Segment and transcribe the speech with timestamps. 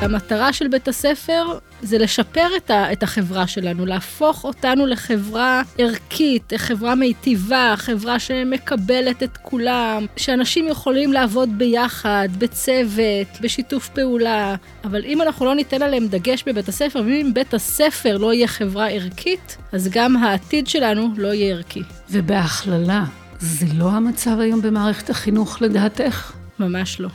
[0.00, 6.52] המטרה של בית הספר זה לשפר את, ה, את החברה שלנו, להפוך אותנו לחברה ערכית,
[6.56, 15.22] חברה מיטיבה, חברה שמקבלת את כולם, שאנשים יכולים לעבוד ביחד, בצוות, בשיתוף פעולה, אבל אם
[15.22, 19.88] אנחנו לא ניתן עליהם דגש בבית הספר, ואם בית הספר לא יהיה חברה ערכית, אז
[19.92, 21.82] גם העתיד שלנו לא יהיה ערכי.
[22.10, 23.04] ובהכללה,
[23.38, 26.32] זה לא המצב היום במערכת החינוך לדעתך?
[26.58, 27.08] ממש לא.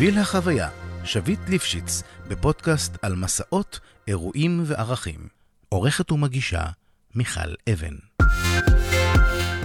[0.00, 0.68] בשביל החוויה,
[1.04, 5.28] שביט ליפשיץ, בפודקאסט על מסעות, אירועים וערכים.
[5.68, 6.62] עורכת ומגישה,
[7.14, 7.94] מיכל אבן.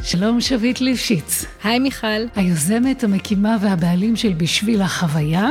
[0.03, 1.45] שלום שביט ליפשיץ.
[1.63, 2.25] היי מיכל.
[2.35, 5.47] היוזמת, המקימה והבעלים של בשביל החוויה,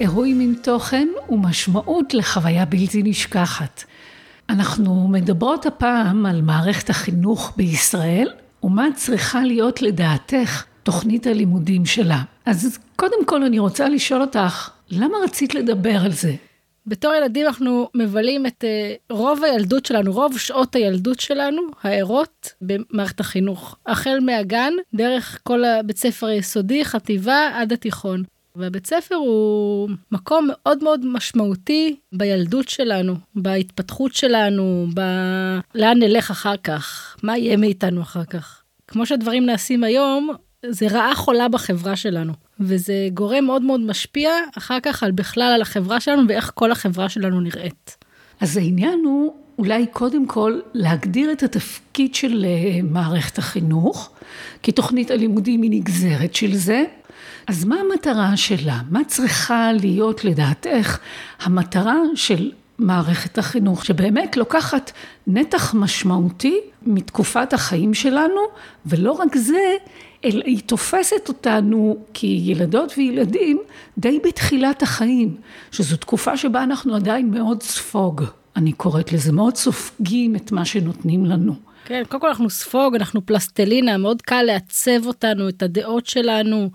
[0.00, 3.84] אירועים עם תוכן ומשמעות לחוויה בלתי נשכחת.
[4.48, 8.28] אנחנו מדברות הפעם על מערכת החינוך בישראל,
[8.62, 12.22] ומה צריכה להיות לדעתך תוכנית הלימודים שלה.
[12.46, 16.34] אז קודם כל אני רוצה לשאול אותך, למה רצית לדבר על זה?
[16.86, 23.20] בתור ילדים אנחנו מבלים את uh, רוב הילדות שלנו, רוב שעות הילדות שלנו, הערות, במערכת
[23.20, 23.76] החינוך.
[23.86, 28.22] החל מהגן, דרך כל הבית ספר היסודי, חטיבה, עד התיכון.
[28.56, 35.00] והבית ספר הוא מקום מאוד מאוד משמעותי בילדות שלנו, בהתפתחות שלנו, ב...
[35.74, 38.62] לאן נלך אחר כך, מה יהיה מאיתנו אחר כך.
[38.88, 40.30] כמו שהדברים נעשים היום,
[40.70, 45.62] זה רעה חולה בחברה שלנו, וזה גורם מאוד מאוד משפיע אחר כך על בכלל על
[45.62, 47.96] החברה שלנו ואיך כל החברה שלנו נראית.
[48.40, 54.10] אז העניין הוא אולי קודם כל להגדיר את התפקיד של אה, מערכת החינוך,
[54.62, 56.84] כי תוכנית הלימודים היא נגזרת של זה.
[57.46, 58.80] אז מה המטרה שלה?
[58.90, 60.98] מה צריכה להיות לדעתך
[61.40, 64.92] המטרה של מערכת החינוך, שבאמת לוקחת
[65.26, 68.40] נתח משמעותי מתקופת החיים שלנו,
[68.86, 69.74] ולא רק זה,
[70.24, 73.62] אלא היא תופסת אותנו כילדות וילדים
[73.98, 75.36] די בתחילת החיים,
[75.72, 78.24] שזו תקופה שבה אנחנו עדיין מאוד ספוג,
[78.56, 81.54] אני קוראת לזה, מאוד סופגים את מה שנותנים לנו.
[81.84, 86.70] כן, קודם כל אנחנו ספוג, אנחנו פלסטלינה, מאוד קל לעצב אותנו, את הדעות שלנו.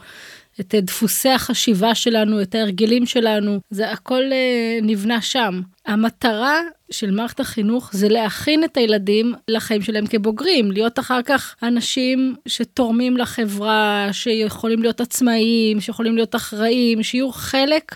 [0.59, 5.61] את דפוסי החשיבה שלנו, את ההרגלים שלנו, זה הכל אה, נבנה שם.
[5.85, 6.59] המטרה
[6.91, 13.17] של מערכת החינוך זה להכין את הילדים לחיים שלהם כבוגרים, להיות אחר כך אנשים שתורמים
[13.17, 17.95] לחברה, שיכולים להיות עצמאיים, שיכולים להיות אחראים, שיהיו חלק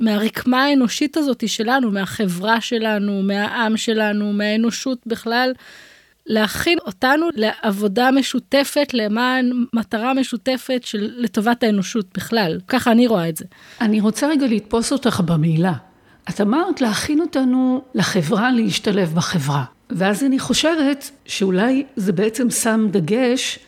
[0.00, 5.52] מהרקמה האנושית הזאת שלנו, מהחברה שלנו, מהעם שלנו, מהאנושות בכלל.
[6.30, 12.60] להכין אותנו לעבודה משותפת למען מטרה משותפת של לטובת האנושות בכלל.
[12.68, 13.44] ככה אני רואה את זה.
[13.80, 15.72] אני רוצה רגע לתפוס אותך במילה.
[16.28, 19.64] את אמרת להכין אותנו לחברה, להשתלב בחברה.
[19.90, 23.58] ואז אני חושבת שאולי זה בעצם שם דגש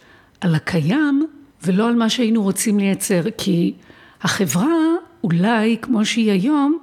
[0.40, 1.26] על הקיים
[1.64, 3.74] ולא על מה שהיינו רוצים לייצר, כי
[4.22, 4.76] החברה,
[5.24, 6.78] אולי כמו שהיא היום,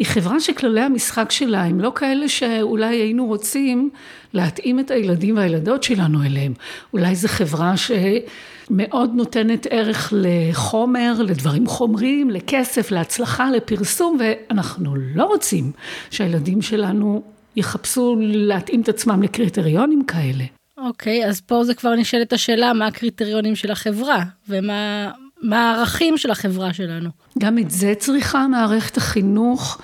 [0.00, 3.90] היא חברה שכללי המשחק שלה הם לא כאלה שאולי היינו רוצים
[4.32, 6.54] להתאים את הילדים והילדות שלנו אליהם.
[6.92, 15.72] אולי זו חברה שמאוד נותנת ערך לחומר, לדברים חומריים, לכסף, להצלחה, לפרסום, ואנחנו לא רוצים
[16.10, 17.22] שהילדים שלנו
[17.56, 20.44] יחפשו להתאים את עצמם לקריטריונים כאלה.
[20.78, 25.10] אוקיי, okay, אז פה זה כבר נשאלת השאלה, מה הקריטריונים של החברה, ומה...
[25.42, 27.10] מה הערכים של החברה שלנו.
[27.38, 29.80] גם את זה צריכה מערכת החינוך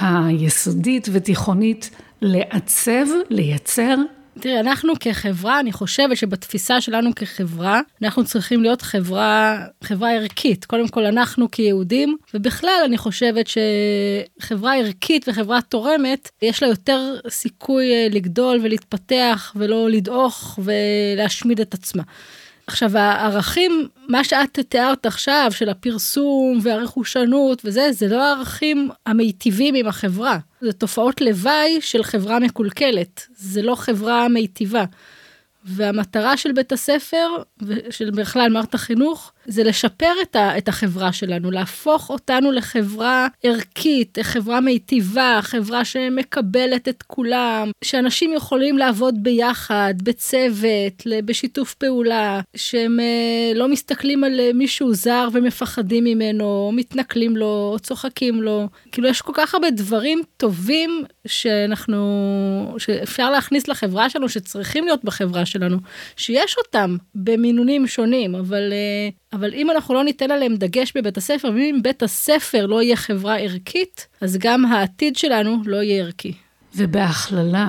[0.00, 1.90] היסודית ותיכונית
[2.22, 3.96] לעצב, לייצר.
[4.40, 10.64] תראי, אנחנו כחברה, אני חושבת שבתפיסה שלנו כחברה, אנחנו צריכים להיות חברה, חברה ערכית.
[10.64, 17.92] קודם כל, אנחנו כיהודים, ובכלל, אני חושבת שחברה ערכית וחברה תורמת, יש לה יותר סיכוי
[17.92, 22.02] אה, לגדול ולהתפתח, ולא לדעוך ולהשמיד את עצמה.
[22.70, 29.86] עכשיו הערכים, מה שאת תיארת עכשיו של הפרסום והרכושנות וזה, זה לא הערכים המיטיבים עם
[29.86, 30.38] החברה.
[30.60, 34.84] זה תופעות לוואי של חברה מקולקלת, זה לא חברה מיטיבה.
[35.64, 37.28] והמטרה של בית הספר
[37.62, 44.18] ושל בכלל מערכת החינוך זה לשפר את, ה, את החברה שלנו, להפוך אותנו לחברה ערכית,
[44.22, 53.52] חברה מיטיבה, חברה שמקבלת את כולם, שאנשים יכולים לעבוד ביחד, בצוות, בשיתוף פעולה, שהם אה,
[53.54, 58.68] לא מסתכלים על אה, מישהו זר ומפחדים ממנו, או מתנכלים לו, או צוחקים לו.
[58.92, 65.46] כאילו יש כל כך הרבה דברים טובים שאנחנו, שאפשר להכניס לחברה שלנו, שצריכים להיות בחברה
[65.46, 65.76] שלנו,
[66.16, 68.72] שיש אותם במינונים שונים, אבל...
[69.32, 73.36] אבל אם אנחנו לא ניתן עליהם דגש בבית הספר, ואם בית הספר לא יהיה חברה
[73.36, 76.32] ערכית, אז גם העתיד שלנו לא יהיה ערכי.
[76.76, 77.68] ובהכללה,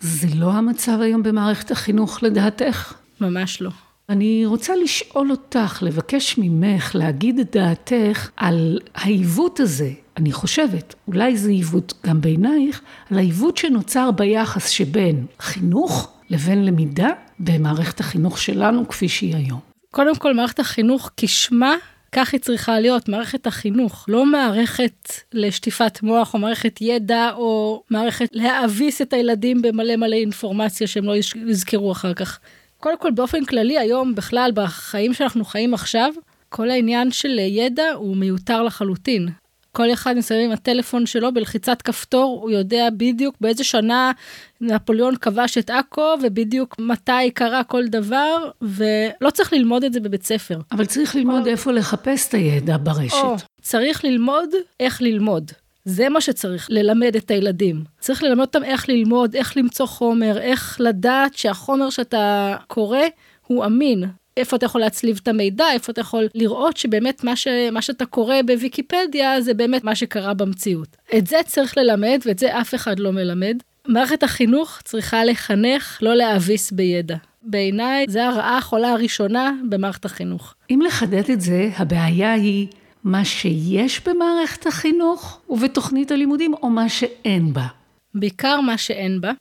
[0.00, 2.94] זה לא המצב היום במערכת החינוך לדעתך?
[3.20, 3.70] ממש לא.
[4.08, 11.36] אני רוצה לשאול אותך, לבקש ממך להגיד את דעתך על העיוות הזה, אני חושבת, אולי
[11.36, 12.80] זה עיוות גם בעינייך,
[13.10, 17.08] על העיוות שנוצר ביחס שבין חינוך לבין למידה
[17.38, 19.69] במערכת החינוך שלנו כפי שהיא היום.
[19.90, 21.74] קודם כל, מערכת החינוך כשמה
[22.12, 28.28] כך היא צריכה להיות, מערכת החינוך, לא מערכת לשטיפת מוח או מערכת ידע או מערכת
[28.32, 31.16] להאביס את הילדים במלא מלא אינפורמציה שהם לא
[31.46, 32.38] יזכרו אחר כך.
[32.78, 36.12] קודם כל, באופן כללי, היום בכלל, בחיים שאנחנו חיים עכשיו,
[36.48, 39.28] כל העניין של ידע הוא מיותר לחלוטין.
[39.72, 44.12] כל אחד מסיים עם הטלפון שלו בלחיצת כפתור, הוא יודע בדיוק באיזה שנה
[44.60, 50.22] נפוליאון כבש את עכו, ובדיוק מתי קרה כל דבר, ולא צריך ללמוד את זה בבית
[50.22, 50.58] ספר.
[50.72, 51.50] אבל צריך ללמוד או...
[51.50, 53.14] איפה לחפש את הידע ברשת.
[53.14, 54.50] או, צריך ללמוד
[54.80, 55.50] איך ללמוד.
[55.84, 57.84] זה מה שצריך ללמד את הילדים.
[58.00, 62.98] צריך ללמד אותם איך ללמוד, איך למצוא חומר, איך לדעת שהחומר שאתה קורא
[63.46, 64.04] הוא אמין.
[64.40, 68.06] איפה אתה יכול להצליב את המידע, איפה אתה יכול לראות שבאמת מה, ש, מה שאתה
[68.06, 70.96] קורא בוויקיפדיה זה באמת מה שקרה במציאות.
[71.18, 73.56] את זה צריך ללמד ואת זה אף אחד לא מלמד.
[73.88, 77.16] מערכת החינוך צריכה לחנך, לא להאביס בידע.
[77.42, 80.54] בעיניי זה הרעה החולה הראשונה במערכת החינוך.
[80.70, 82.66] אם לחדד את זה, הבעיה היא
[83.04, 87.66] מה שיש במערכת החינוך ובתוכנית הלימודים, או מה שאין בה?
[88.14, 89.32] בעיקר מה שאין בה.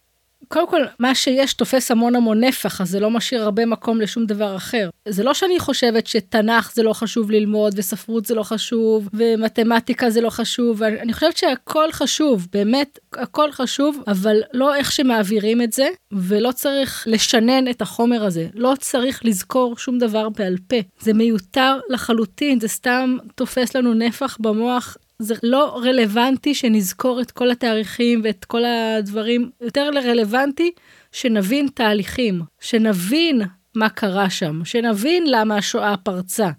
[0.53, 4.25] קודם כל, מה שיש תופס המון המון נפח, אז זה לא משאיר הרבה מקום לשום
[4.25, 4.89] דבר אחר.
[5.09, 10.21] זה לא שאני חושבת שתנ"ך זה לא חשוב ללמוד, וספרות זה לא חשוב, ומתמטיקה זה
[10.21, 15.87] לא חשוב, אני חושבת שהכל חשוב, באמת, הכל חשוב, אבל לא איך שמעבירים את זה,
[16.11, 18.47] ולא צריך לשנן את החומר הזה.
[18.53, 20.77] לא צריך לזכור שום דבר בעל פה.
[20.99, 27.51] זה מיותר לחלוטין, זה סתם תופס לנו נפח במוח זה לא רלוונטי שנזכור את כל
[27.51, 30.71] התאריכים ואת כל הדברים, יותר רלוונטי
[31.12, 33.42] שנבין תהליכים, שנבין
[33.75, 36.50] מה קרה שם, שנבין למה השואה פרצה,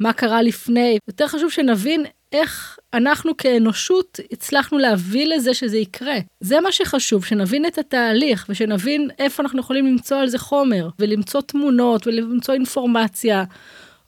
[0.00, 0.98] מה קרה לפני.
[1.08, 6.16] יותר חשוב שנבין איך אנחנו כאנושות הצלחנו להביא לזה שזה יקרה.
[6.40, 11.40] זה מה שחשוב, שנבין את התהליך ושנבין איפה אנחנו יכולים למצוא על זה חומר, ולמצוא
[11.40, 13.44] תמונות ולמצוא אינפורמציה,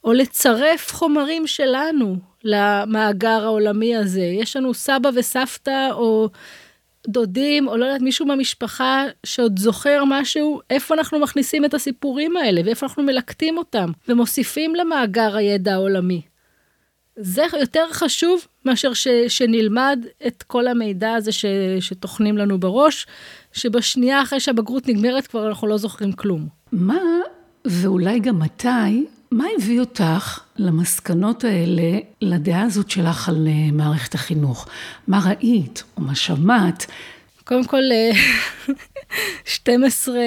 [0.03, 4.21] או לצרף חומרים שלנו למאגר העולמי הזה.
[4.21, 6.29] יש לנו סבא וסבתא או
[7.07, 12.61] דודים, או לא יודעת, מישהו מהמשפחה שעוד זוכר משהו, איפה אנחנו מכניסים את הסיפורים האלה,
[12.65, 16.21] ואיפה אנחנו מלקטים אותם, ומוסיפים למאגר הידע העולמי.
[17.15, 21.45] זה יותר חשוב מאשר ש, שנלמד את כל המידע הזה ש,
[21.79, 23.07] שטוחנים לנו בראש,
[23.53, 26.47] שבשנייה אחרי שהבגרות נגמרת כבר אנחנו לא זוכרים כלום.
[26.71, 27.01] מה,
[27.65, 34.67] ואולי גם מתי, מה הביא אותך למסקנות האלה, לדעה הזאת שלך על אה, מערכת החינוך?
[35.07, 36.85] מה ראית או מה שמעת?
[37.43, 37.81] קודם כל,
[39.45, 40.21] 12 אה,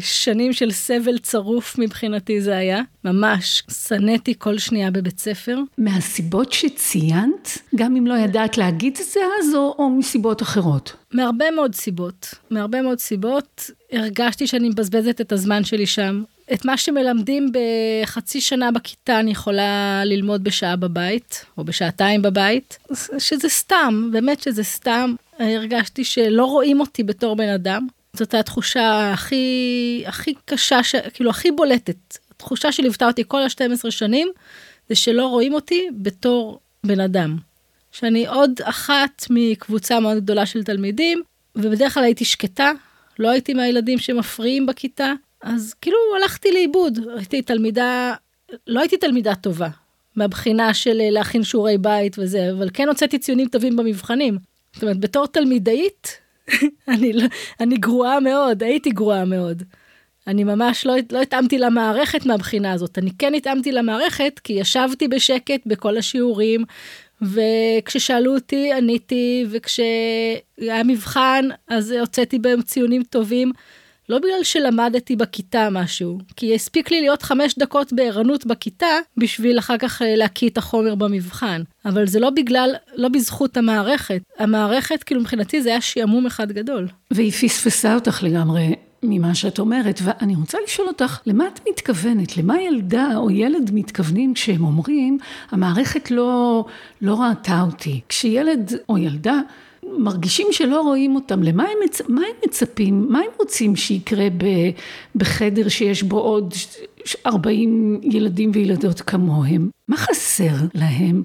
[0.00, 3.62] שנים של סבל צרוף מבחינתי זה היה, ממש.
[3.88, 5.58] שנאתי כל שנייה בבית ספר.
[5.78, 10.92] מהסיבות שציינת, גם אם לא ידעת להגיד את זה אז, או, או מסיבות אחרות?
[11.12, 12.34] מהרבה מאוד סיבות.
[12.50, 13.70] מהרבה מאוד סיבות.
[13.92, 16.22] הרגשתי שאני מבזבזת את הזמן שלי שם.
[16.52, 22.78] את מה שמלמדים בחצי שנה בכיתה אני יכולה ללמוד בשעה בבית, או בשעתיים בבית,
[23.18, 25.14] שזה סתם, באמת שזה סתם.
[25.38, 27.86] הרגשתי שלא רואים אותי בתור בן אדם.
[28.16, 30.94] זאת התחושה הכי, הכי קשה, ש...
[31.14, 32.18] כאילו הכי בולטת.
[32.30, 34.28] התחושה שליוותה אותי כל ה-12 שנים,
[34.88, 37.36] זה שלא רואים אותי בתור בן אדם.
[37.92, 41.22] שאני עוד אחת מקבוצה מאוד גדולה של תלמידים,
[41.56, 42.72] ובדרך כלל הייתי שקטה,
[43.18, 48.14] לא הייתי מהילדים שמפריעים בכיתה, אז כאילו הלכתי לאיבוד, הייתי תלמידה,
[48.66, 49.68] לא הייתי תלמידה טובה,
[50.16, 54.38] מהבחינה של אה, להכין שיעורי בית וזה, אבל כן הוצאתי ציונים טובים במבחנים.
[54.72, 56.18] זאת אומרת, בתור תלמידאית,
[56.88, 57.24] אני, לא,
[57.60, 59.62] אני גרועה מאוד, הייתי גרועה מאוד.
[60.26, 62.98] אני ממש לא, לא התאמתי למערכת מהבחינה הזאת.
[62.98, 66.64] אני כן התאמתי למערכת כי ישבתי בשקט בכל השיעורים,
[67.22, 73.52] וכששאלו אותי עניתי, וכשהיה מבחן אז הוצאתי בהם ציונים טובים.
[74.12, 79.78] לא בגלל שלמדתי בכיתה משהו, כי הספיק לי להיות חמש דקות בערנות בכיתה בשביל אחר
[79.78, 81.62] כך אה, להקיא את החומר במבחן.
[81.84, 84.22] אבל זה לא בגלל, לא בזכות המערכת.
[84.38, 86.88] המערכת, כאילו מבחינתי זה היה שעמום אחד גדול.
[87.10, 88.74] והיא פספסה אותך לגמרי.
[89.02, 92.36] ממה שאת אומרת, ואני רוצה לשאול אותך, למה את מתכוונת?
[92.36, 95.18] למה ילדה או ילד מתכוונים כשהם אומרים,
[95.50, 96.64] המערכת לא,
[97.00, 98.00] לא ראתה אותי?
[98.08, 99.40] כשילד או ילדה
[99.84, 102.00] מרגישים שלא רואים אותם, למה הם, מצ...
[102.08, 104.44] מה הם מצפים, מה הם רוצים שיקרה ב...
[105.14, 106.54] בחדר שיש בו עוד
[107.26, 109.70] 40 ילדים וילדות כמוהם?
[109.88, 111.22] מה חסר להם?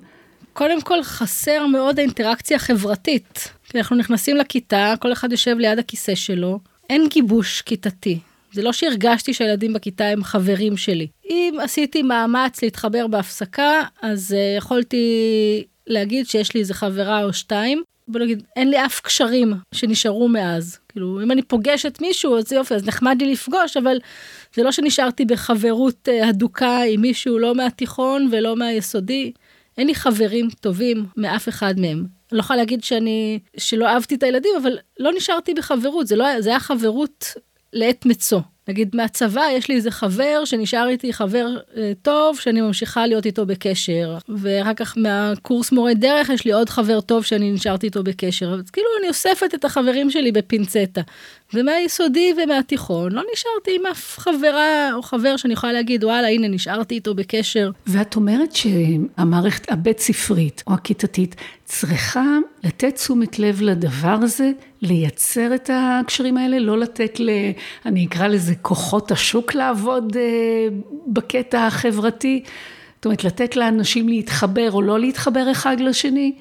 [0.54, 3.50] קודם כל חסר מאוד האינטראקציה החברתית.
[3.70, 6.60] כי אנחנו נכנסים לכיתה, כל אחד יושב ליד הכיסא שלו,
[6.90, 8.20] אין גיבוש כיתתי.
[8.54, 11.08] זה לא שהרגשתי שהילדים בכיתה הם חברים שלי.
[11.30, 15.06] אם עשיתי מאמץ להתחבר בהפסקה, אז uh, יכולתי
[15.88, 17.84] להגיד שיש לי איזה חברה או שתיים.
[18.08, 20.80] בוא נגיד, אין לי אף קשרים שנשארו מאז.
[20.90, 23.98] כאילו, אם אני פוגשת מישהו, אז יופי, אז נחמד לי לפגוש, אבל
[24.56, 29.32] זה לא שנשארתי בחברות uh, הדוקה עם מישהו לא מהתיכון ולא מהיסודי.
[29.78, 31.98] אין לי חברים טובים מאף אחד מהם.
[31.98, 36.42] אני לא יכולה להגיד שאני, שלא אהבתי את הילדים, אבל לא נשארתי בחברות, זה, לא,
[36.42, 37.26] זה היה חברות
[37.74, 38.42] לעת מצוא.
[38.68, 41.48] נגיד מהצבא יש לי איזה חבר שנשאר איתי חבר
[41.78, 46.70] אה, טוב שאני ממשיכה להיות איתו בקשר ואחר כך מהקורס מורה דרך יש לי עוד
[46.70, 51.02] חבר טוב שאני נשארתי איתו בקשר אז כאילו אני אוספת את החברים שלי בפינצטה.
[51.54, 56.96] ומהיסודי ומהתיכון לא נשארתי עם אף חברה או חבר שאני יכולה להגיד וואלה הנה נשארתי
[56.96, 57.72] איתו בקשר.
[57.88, 61.36] ואת אומרת שהמערכת הבית ספרית או הכיתתית
[61.66, 64.52] צריכה לתת תשומת לב לדבר הזה,
[64.82, 67.30] לייצר את הקשרים האלה, לא לתת ל...
[67.86, 70.68] אני אקרא לזה כוחות השוק לעבוד אה,
[71.08, 72.44] בקטע החברתי.
[72.96, 76.34] זאת אומרת, לתת לאנשים להתחבר או לא להתחבר אחד לשני.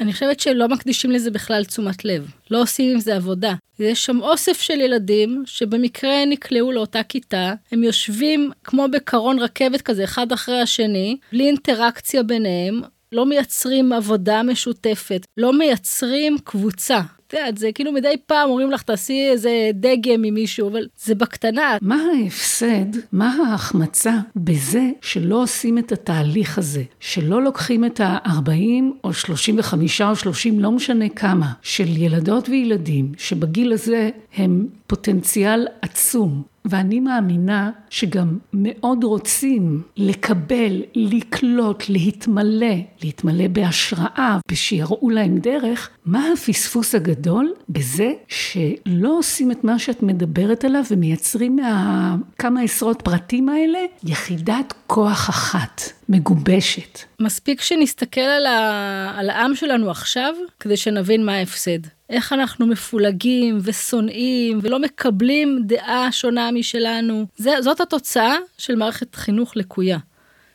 [0.00, 3.54] אני חושבת שלא מקדישים לזה בכלל תשומת לב, לא עושים עם זה עבודה.
[3.78, 10.04] יש שם אוסף של ילדים שבמקרה נקלעו לאותה כיתה, הם יושבים כמו בקרון רכבת כזה,
[10.04, 12.80] אחד אחרי השני, בלי אינטראקציה ביניהם,
[13.14, 17.00] לא מייצרים עבודה משותפת, לא מייצרים קבוצה.
[17.26, 21.76] את יודעת, זה כאילו מדי פעם אומרים לך, תעשי איזה דגם ממישהו, אבל זה בקטנה.
[21.80, 29.12] מה ההפסד, מה ההחמצה בזה שלא עושים את התהליך הזה, שלא לוקחים את ה-40 או
[29.12, 37.00] 35 או 30, לא משנה כמה, של ילדות וילדים, שבגיל הזה הם פוטנציאל עצום, ואני
[37.00, 47.52] מאמינה שגם מאוד רוצים לקבל, לקלוט, להתמלא, להתמלא בהשראה, ושיראו להם דרך, מה הפספוס הגדול
[47.68, 55.30] בזה שלא עושים את מה שאת מדברת עליו ומייצרים מהכמה עשרות פרטים האלה יחידת כוח
[55.30, 56.98] אחת, מגובשת.
[57.20, 59.12] מספיק שנסתכל על, ה...
[59.16, 61.78] על העם שלנו עכשיו, כדי שנבין מה ההפסד.
[62.10, 67.26] איך אנחנו מפולגים ושונאים ולא מקבלים דעה שונה משלנו.
[67.36, 69.98] זה, זאת התוצאה של מערכת חינוך לקויה,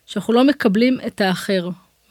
[0.06, 1.68] שאנחנו לא מקבלים את האחר.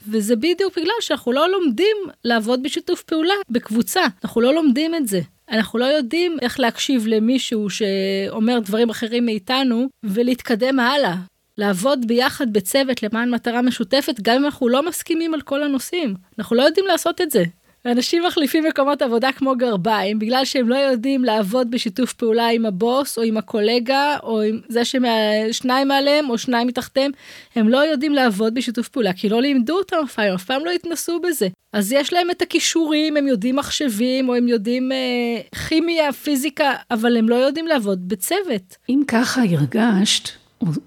[0.07, 4.01] וזה בדיוק בגלל שאנחנו לא לומדים לעבוד בשיתוף פעולה, בקבוצה.
[4.23, 5.21] אנחנו לא לומדים את זה.
[5.51, 11.15] אנחנו לא יודעים איך להקשיב למישהו שאומר דברים אחרים מאיתנו ולהתקדם הלאה.
[11.57, 16.15] לעבוד ביחד בצוות למען מטרה משותפת, גם אם אנחנו לא מסכימים על כל הנושאים.
[16.39, 17.43] אנחנו לא יודעים לעשות את זה.
[17.85, 23.17] אנשים מחליפים מקומות עבודה כמו גרביים, בגלל שהם לא יודעים לעבוד בשיתוף פעולה עם הבוס,
[23.17, 27.11] או עם הקולגה, או עם זה ששניים מעליהם, או שניים מתחתיהם,
[27.55, 30.71] הם לא יודעים לעבוד בשיתוף פעולה, כי לא לימדו אותם אף פעם, אף פעם לא
[30.71, 31.47] התנסו בזה.
[31.73, 37.17] אז יש להם את הכישורים, הם יודעים מחשבים, או הם יודעים אה, כימיה, פיזיקה, אבל
[37.17, 38.77] הם לא יודעים לעבוד בצוות.
[38.89, 40.29] אם ככה הרגשת,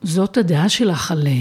[0.03, 1.33] זאת הדעה שלך על אה,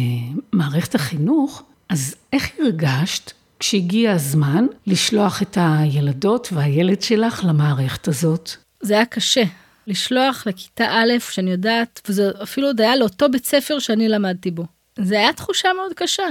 [0.54, 3.32] מערכת החינוך, אז איך הרגשת
[3.62, 8.52] כשהגיע הזמן לשלוח את הילדות והילד שלך למערכת הזאת?
[8.82, 9.44] זה היה קשה.
[9.88, 14.66] לשלוח לכיתה א', שאני יודעת, וזה אפילו עוד היה לאותו בית ספר שאני למדתי בו.
[15.00, 16.28] זה היה תחושה מאוד קשה.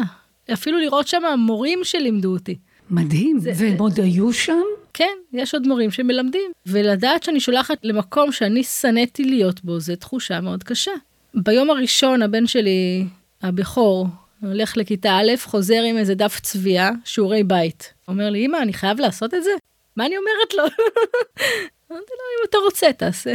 [0.53, 2.59] אפילו לראות שם מורים שלימדו אותי.
[2.91, 3.77] מדהים, זה, והם זה...
[3.79, 4.63] עוד היו שם?
[4.95, 6.51] כן, יש עוד מורים שמלמדים.
[6.67, 10.93] ולדעת שאני שולחת למקום שאני שנאתי להיות בו, זו תחושה מאוד קשה.
[11.35, 13.05] ביום הראשון הבן שלי,
[13.43, 14.07] הבכור,
[14.42, 17.94] הולך לכיתה א', חוזר עם איזה דף צביעה, שיעורי בית.
[18.09, 19.50] אומר לי, אמא, אני חייב לעשות את זה?
[19.97, 20.62] מה אני אומרת לו?
[21.90, 23.32] אמרתי לו, אם אתה רוצה, תעשה.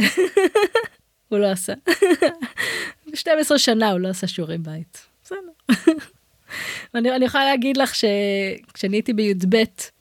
[1.28, 1.72] הוא לא עשה.
[3.14, 5.06] 12 שנה הוא לא עשה שיעורי בית.
[5.24, 5.36] בסדר.
[6.94, 9.56] ואני יכולה להגיד לך שכשאני הייתי בי"ב,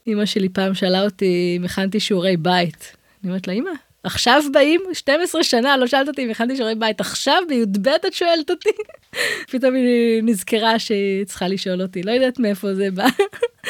[0.07, 2.95] אמא שלי פעם שאלה אותי אם הכנתי שיעורי בית.
[3.23, 3.71] אני אומרת לה, אמא,
[4.05, 8.49] עכשיו באים 12 שנה לא שאלת אותי אם הכנתי שיעורי בית עכשיו בי"ב את שואלת
[8.49, 8.69] אותי.
[9.51, 13.07] פתאום היא נזכרה שהיא צריכה לשאול אותי לא יודעת מאיפה זה בא.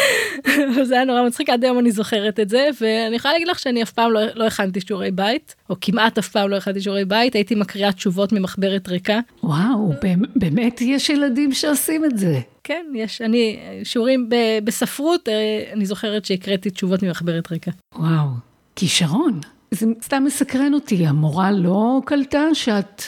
[0.88, 3.84] זה היה נורא מצחיק עד היום אני זוכרת את זה ואני יכולה להגיד לך שאני
[3.84, 7.36] אף פעם לא, לא הכנתי שיעורי בית או כמעט אף פעם לא הכנתי שיעורי בית
[7.36, 9.20] הייתי מקריאה תשובות ממחברת ריקה.
[9.44, 9.94] וואו
[10.36, 12.40] באמת יש ילדים שעושים את זה.
[12.64, 14.30] כן יש אני שיעורים
[14.64, 17.72] בספרות אה, אני זוכרת שהקראתי תשובות ממחברת ריקה.
[17.96, 18.28] וואו
[18.76, 19.40] כישרון.
[19.76, 23.02] זה סתם מסקרן אותי, המורה לא קלטה שאת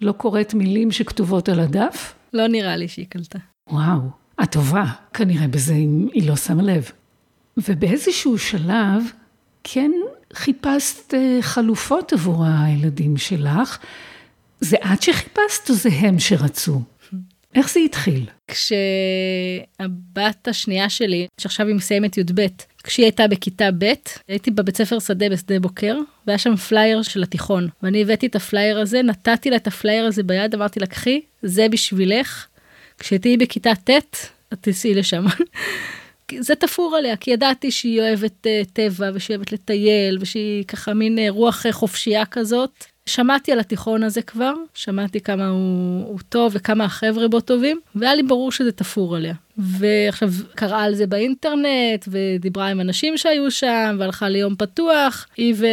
[0.00, 2.14] לא קוראת מילים שכתובות על הדף?
[2.32, 3.38] לא נראה לי שהיא קלטה.
[3.70, 4.00] וואו,
[4.42, 5.74] את טובה, כנראה בזה
[6.12, 6.90] היא לא שמה לב.
[7.56, 9.02] ובאיזשהו שלב
[9.64, 9.90] כן
[10.32, 13.78] חיפשת אה, חלופות עבור הילדים שלך.
[14.60, 16.80] זה את שחיפשת או זה הם שרצו?
[17.54, 18.26] איך זה התחיל?
[18.48, 22.46] כשהבת השנייה שלי, שעכשיו היא מסיימת י"ב,
[22.84, 23.92] כשהיא הייתה בכיתה ב',
[24.28, 27.68] הייתי בבית ספר שדה בשדה בוקר, והיה שם פלייר של התיכון.
[27.82, 31.68] ואני הבאתי את הפלייר הזה, נתתי לה את הפלייר הזה ביד, אמרתי לה, קחי, זה
[31.68, 32.46] בשבילך.
[32.98, 33.90] כשתהיי בכיתה ט',
[34.52, 35.24] את תיסעי לשם.
[36.38, 41.18] זה תפור עליה, כי ידעתי שהיא אוהבת uh, טבע, ושהיא אוהבת לטייל, ושהיא ככה מין
[41.18, 42.84] uh, רוח uh, חופשייה כזאת.
[43.06, 48.14] שמעתי על התיכון הזה כבר, שמעתי כמה הוא, הוא טוב וכמה החבר'ה בו טובים, והיה
[48.14, 49.34] לי ברור שזה תפור עליה.
[49.58, 55.26] ועכשיו קראה על זה באינטרנט, ודיברה עם אנשים שהיו שם, והלכה ליום פתוח.
[55.36, 55.66] היא ו...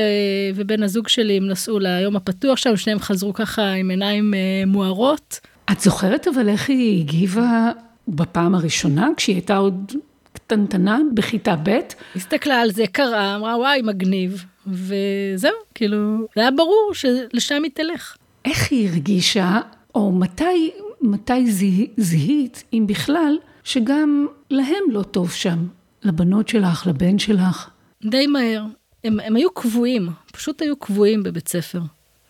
[0.55, 5.39] ובן הזוג שלי, הם נסעו ליום הפתוח שם, שניהם חזרו ככה עם עיניים uh, מוארות.
[5.71, 7.71] את זוכרת אבל איך היא הגיבה
[8.07, 9.91] בפעם הראשונה, כשהיא הייתה עוד
[10.33, 11.79] קטנטנה בכיתה ב'?
[12.15, 14.45] הסתכלה על זה, קראה, אמרה וואי, מגניב.
[14.71, 18.17] וזהו, כאילו, זה היה ברור שלשם היא תלך.
[18.45, 19.59] איך היא הרגישה,
[19.95, 20.71] או מתי,
[21.01, 25.67] מתי זיהי, זיהית, אם בכלל, שגם להם לא טוב שם,
[26.03, 27.69] לבנות שלך, לבן שלך?
[28.05, 28.63] די מהר.
[29.03, 31.79] הם, הם היו קבועים, פשוט היו קבועים בבית ספר.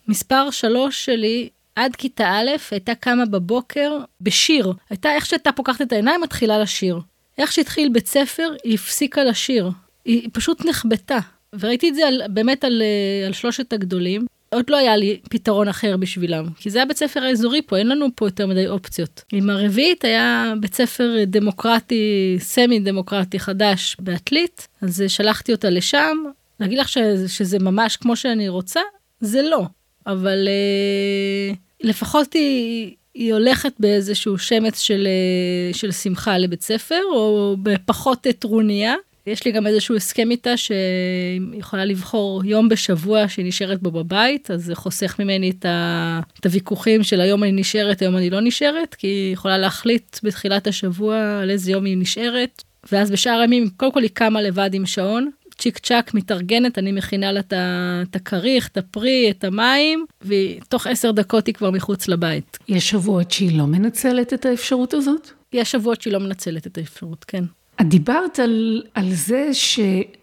[0.08, 4.72] מספר שלוש שלי, עד כיתה א', הייתה קמה בבוקר בשיר.
[4.90, 7.00] הייתה, איך שהייתה פוקחת את העיניים, מתחילה לשיר.
[7.38, 9.70] איך שהתחיל בית ספר, היא הפסיקה לשיר.
[10.04, 11.18] היא פשוט נחבטה.
[11.58, 14.26] וראיתי את זה על, באמת על, אה, על שלושת הגדולים.
[14.54, 18.06] עוד לא היה לי פתרון אחר בשבילם, כי זה הבית ספר האזורי פה, אין לנו
[18.14, 19.22] פה יותר מדי אופציות.
[19.32, 26.16] עם הרביעית היה בית ספר דמוקרטי, סמי דמוקרטי חדש בעתלית, אז שלחתי אותה לשם.
[26.60, 28.80] להגיד לך שזה, שזה ממש כמו שאני רוצה?
[29.20, 29.62] זה לא,
[30.06, 37.56] אבל אה, לפחות היא, היא הולכת באיזשהו שמץ של, אה, של שמחה לבית ספר, או
[37.62, 38.94] בפחות טרוניה.
[39.30, 40.76] יש לי גם איזשהו הסכם איתה שהיא
[41.52, 46.20] יכולה לבחור יום בשבוע שהיא נשארת בו בבית, אז זה חוסך ממני את, ה...
[46.40, 50.66] את הוויכוחים של היום אני נשארת, היום אני לא נשארת, כי היא יכולה להחליט בתחילת
[50.66, 52.62] השבוע על איזה יום היא נשארת.
[52.92, 57.32] ואז בשאר הימים, קודם כל היא קמה לבד עם שעון, צ'יק צ'אק מתארגנת, אני מכינה
[57.32, 57.40] לה
[58.02, 62.58] את הכריך, את הפרי, את המים, ותוך עשר דקות היא כבר מחוץ לבית.
[62.68, 65.30] יש שבועות שהיא לא מנצלת את האפשרות הזאת?
[65.52, 67.44] יש שבועות שהיא לא מנצלת את האפשרות, כן.
[67.80, 69.80] את דיברת על, על זה ש...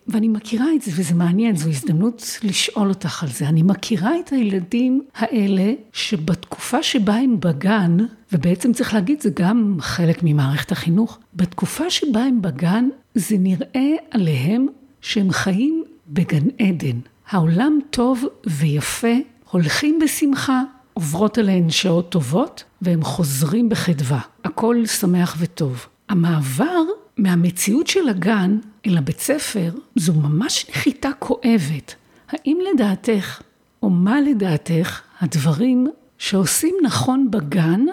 [0.07, 3.47] ואני מכירה את זה, וזה מעניין, זו הזדמנות לשאול אותך על זה.
[3.47, 7.97] אני מכירה את הילדים האלה שבתקופה שבה הם בגן,
[8.33, 14.67] ובעצם צריך להגיד, זה גם חלק ממערכת החינוך, בתקופה שבה הם בגן, זה נראה עליהם
[15.01, 16.99] שהם חיים בגן עדן.
[17.29, 19.15] העולם טוב ויפה,
[19.51, 24.19] הולכים בשמחה, עוברות עליהן שעות טובות, והם חוזרים בחדווה.
[24.43, 25.85] הכל שמח וטוב.
[26.09, 26.83] המעבר
[27.17, 31.95] מהמציאות של הגן אל הבית ספר, זו ממש נחיתה כואבת.
[32.29, 33.41] האם לדעתך,
[33.83, 37.85] או מה לדעתך, הדברים שעושים נכון בגן,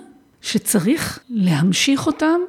[0.42, 2.40] שצריך להמשיך אותם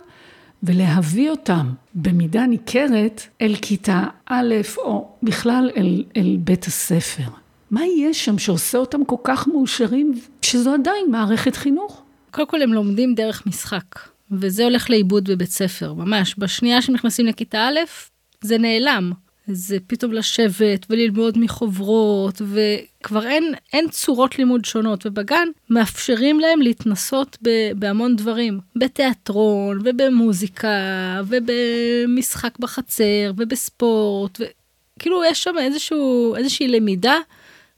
[0.64, 7.30] ולהביא אותם במידה ניכרת אל כיתה א', או בכלל אל, אל בית הספר.
[7.72, 12.02] מה יש שם שעושה אותם כל כך מאושרים, שזו עדיין מערכת חינוך?
[12.32, 14.15] קודם כל הם לומדים דרך משחק.
[14.32, 16.36] וזה הולך לאיבוד בבית ספר, ממש.
[16.38, 17.80] בשנייה שנכנסים לכיתה א',
[18.42, 19.12] זה נעלם.
[19.48, 27.38] זה פתאום לשבת וללמוד מחוברות, וכבר אין, אין צורות לימוד שונות, ובגן מאפשרים להם להתנסות
[27.42, 30.70] ב, בהמון דברים, בתיאטרון, ובמוזיקה,
[31.28, 34.40] ובמשחק בחצר, ובספורט,
[35.00, 37.18] וכאילו יש שם איזשהו, איזושהי למידה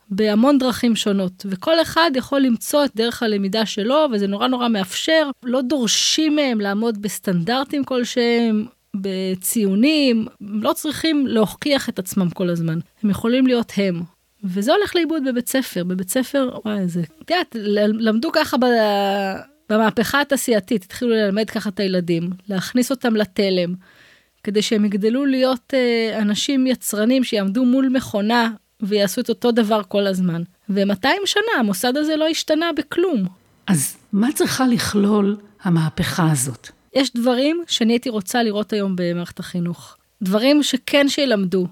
[0.10, 5.30] בהמון דרכים שונות, וכל אחד יכול למצוא את דרך הלמידה שלו, וזה נורא נורא מאפשר.
[5.43, 8.65] לא דורשים מהם לעמוד בסטנדרטים כלשהם,
[8.96, 14.02] בציונים, הם לא צריכים להוכיח את עצמם כל הזמן, הם יכולים להיות הם.
[14.43, 17.56] וזה הולך לאיבוד בבית ספר, בבית ספר, וואי, זה, את יודעת,
[18.00, 18.65] למדו ככה ב...
[19.70, 23.74] במהפכה התעשייתית, התחילו ללמד ככה את הילדים, להכניס אותם לתלם,
[24.43, 30.08] כדי שהם יגדלו להיות אה, אנשים יצרנים שיעמדו מול מכונה ויעשו את אותו דבר כל
[30.08, 30.44] הזמן.
[30.70, 33.28] ו-200 שנה המוסד הזה לא השתנה בכלום.
[33.68, 36.70] אז מה צריכה לכלול המהפכה הזאת?
[36.94, 39.98] יש דברים שאני הייתי רוצה לראות היום במערכת החינוך.
[40.22, 41.68] דברים שכן שילמדו.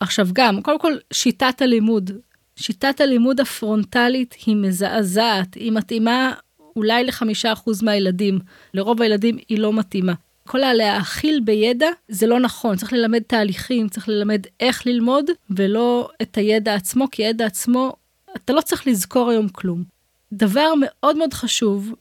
[0.00, 2.10] עכשיו גם, קודם כל, שיטת הלימוד.
[2.56, 6.32] שיטת הלימוד הפרונטלית היא מזעזעת, היא מתאימה
[6.76, 8.38] אולי לחמישה אחוז מהילדים.
[8.74, 10.12] לרוב הילדים היא לא מתאימה.
[10.46, 16.36] כל הלהאכיל בידע זה לא נכון, צריך ללמד תהליכים, צריך ללמד איך ללמוד, ולא את
[16.36, 17.96] הידע עצמו, כי ידע עצמו,
[18.36, 19.84] אתה לא צריך לזכור היום כלום.
[20.32, 21.94] דבר מאוד מאוד חשוב,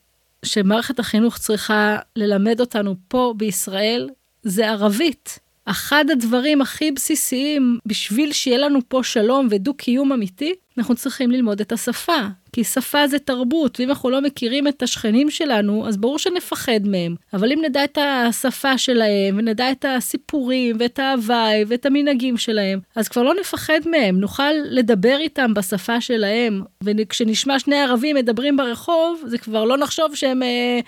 [0.46, 4.10] שמערכת החינוך צריכה ללמד אותנו פה בישראל,
[4.44, 5.40] זה ערבית.
[5.66, 11.72] אחד הדברים הכי בסיסיים בשביל שיהיה לנו פה שלום ודו-קיום אמיתי, אנחנו צריכים ללמוד את
[11.72, 12.18] השפה.
[12.56, 17.16] כי שפה זה תרבות, ואם אנחנו לא מכירים את השכנים שלנו, אז ברור שנפחד מהם.
[17.34, 23.08] אבל אם נדע את השפה שלהם, ונדע את הסיפורים, ואת ההוואי, ואת המנהגים שלהם, אז
[23.08, 29.38] כבר לא נפחד מהם, נוכל לדבר איתם בשפה שלהם, וכשנשמע שני ערבים מדברים ברחוב, זה
[29.38, 30.80] כבר לא נחשוב שהם אה,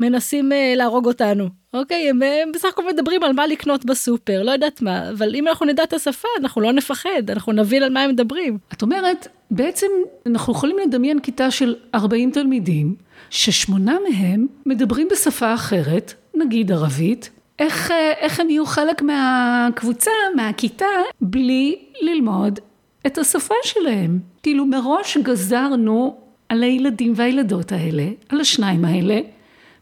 [0.00, 1.48] מנסים אה, להרוג אותנו.
[1.74, 5.48] אוקיי, הם, הם בסך הכל מדברים על מה לקנות בסופר, לא יודעת מה, אבל אם
[5.48, 8.58] אנחנו נדע את השפה, אנחנו לא נפחד, אנחנו נבין על מה הם מדברים.
[8.72, 9.86] את אומרת, בעצם
[10.26, 12.94] אנחנו יכולים לדמיין כיתה של 40 תלמידים,
[13.30, 20.86] ששמונה מהם מדברים בשפה אחרת, נגיד ערבית, איך, אה, איך הם יהיו חלק מהקבוצה, מהכיתה,
[21.20, 22.58] בלי ללמוד
[23.06, 24.18] את השפה שלהם.
[24.42, 26.16] כאילו מראש גזרנו
[26.48, 29.20] על הילדים והילדות האלה, על השניים האלה,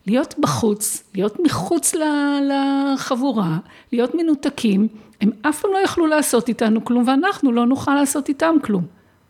[0.06, 1.94] להיות בחוץ, להיות מחוץ
[2.50, 3.58] לחבורה,
[3.92, 4.88] להיות מנותקים,
[5.20, 8.84] הם אף פעם לא יכלו לעשות איתנו כלום, ואנחנו לא נוכל לעשות איתם כלום.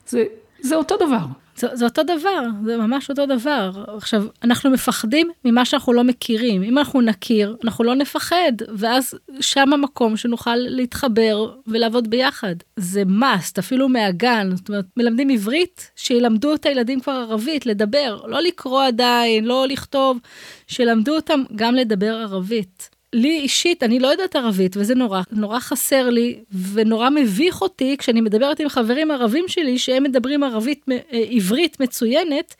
[0.07, 0.25] זה,
[0.61, 1.27] זה אותו דבר.
[1.57, 3.85] זה, זה אותו דבר, זה ממש אותו דבר.
[3.97, 6.63] עכשיו, אנחנו מפחדים ממה שאנחנו לא מכירים.
[6.63, 12.55] אם אנחנו נכיר, אנחנו לא נפחד, ואז שם המקום שנוכל להתחבר ולעבוד ביחד.
[12.77, 14.51] זה must, אפילו מהגן.
[14.57, 20.19] זאת אומרת, מלמדים עברית, שילמדו את הילדים כבר ערבית, לדבר, לא לקרוא עדיין, לא לכתוב,
[20.67, 22.94] שילמדו אותם גם לדבר ערבית.
[23.15, 26.39] לי אישית, אני לא יודעת ערבית, וזה נורא, נורא חסר לי,
[26.73, 30.99] ונורא מביך אותי כשאני מדברת עם חברים ערבים שלי, שהם מדברים ערבית, אה,
[31.31, 32.55] עברית מצוינת,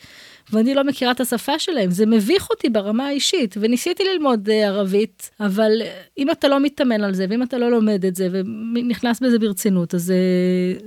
[0.53, 1.91] ואני לא מכירה את השפה שלהם.
[1.91, 7.05] זה מביך אותי ברמה האישית, וניסיתי ללמוד אה, ערבית, אבל אה, אם אתה לא מתאמן
[7.05, 10.17] על זה, ואם אתה לא לומד את זה, ונכנס בזה ברצינות, אז זה,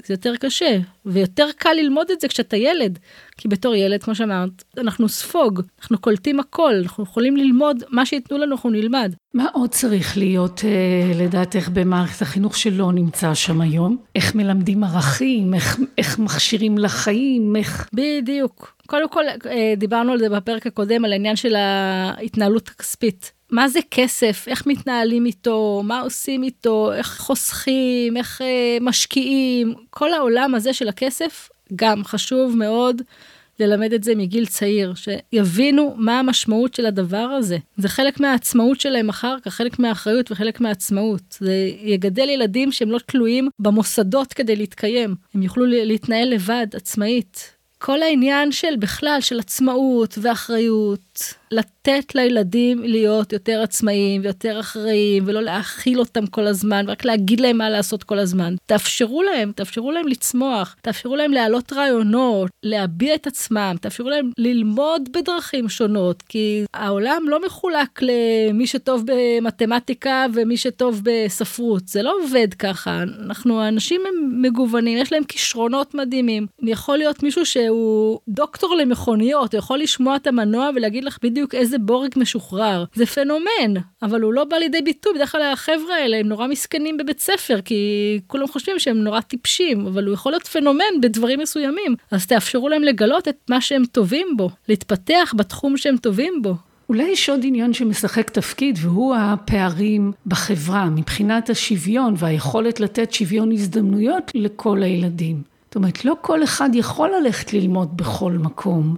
[0.05, 2.99] זה יותר קשה, ויותר קל ללמוד את זה כשאתה ילד.
[3.37, 8.37] כי בתור ילד, כמו שאמרת, אנחנו ספוג, אנחנו קולטים הכל, אנחנו יכולים ללמוד, מה שייתנו
[8.37, 9.13] לנו אנחנו נלמד.
[9.33, 13.97] מה עוד צריך להיות, אה, לדעתך, במערכת החינוך שלא נמצא שם היום?
[14.15, 17.89] איך מלמדים ערכים, איך, איך מכשירים לחיים, איך...
[17.93, 18.77] בדיוק.
[18.87, 23.36] קודם כל, אה, דיברנו על זה בפרק הקודם, על העניין של ההתנהלות הכספית.
[23.51, 30.13] מה זה כסף, איך מתנהלים איתו, מה עושים איתו, איך חוסכים, איך אה, משקיעים, כל
[30.13, 33.01] העולם הזה של הכסף גם חשוב מאוד
[33.59, 37.57] ללמד את זה מגיל צעיר, שיבינו מה המשמעות של הדבר הזה.
[37.77, 41.37] זה חלק מהעצמאות שלהם אחר כך, חלק מהאחריות וחלק מהעצמאות.
[41.39, 47.57] זה יגדל ילדים שהם לא תלויים במוסדות כדי להתקיים, הם יוכלו להתנהל לבד, עצמאית.
[47.77, 55.41] כל העניין של בכלל, של עצמאות ואחריות, לתת לילדים להיות יותר עצמאיים ויותר אחראיים, ולא
[55.41, 58.55] להאכיל אותם כל הזמן, ורק להגיד להם מה לעשות כל הזמן.
[58.65, 65.09] תאפשרו להם, תאפשרו להם לצמוח, תאפשרו להם להעלות רעיונות, להביע את עצמם, תאפשרו להם ללמוד
[65.13, 72.53] בדרכים שונות, כי העולם לא מחולק למי שטוב במתמטיקה ומי שטוב בספרות, זה לא עובד
[72.53, 73.03] ככה.
[73.25, 76.47] אנחנו, האנשים הם מגוונים, יש להם כישרונות מדהימים.
[76.63, 81.55] יכול להיות מישהו שהוא דוקטור למכוניות, הוא יכול לשמוע את המנוע ולהגיד לך בדיוק בדיוק
[81.55, 82.83] איזה בורג משוחרר.
[82.93, 85.13] זה פנומן, אבל הוא לא בא לידי ביטוי.
[85.15, 87.75] בדרך כלל החבר'ה האלה הם נורא מסכנים בבית ספר, כי
[88.27, 91.95] כולם חושבים שהם נורא טיפשים, אבל הוא יכול להיות פנומן בדברים מסוימים.
[92.11, 96.55] אז תאפשרו להם לגלות את מה שהם טובים בו, להתפתח בתחום שהם טובים בו.
[96.89, 104.31] אולי יש עוד עניין שמשחק תפקיד והוא הפערים בחברה מבחינת השוויון והיכולת לתת שוויון הזדמנויות
[104.35, 105.41] לכל הילדים.
[105.67, 108.95] זאת אומרת, לא כל אחד יכול ללכת ללמוד בכל מקום.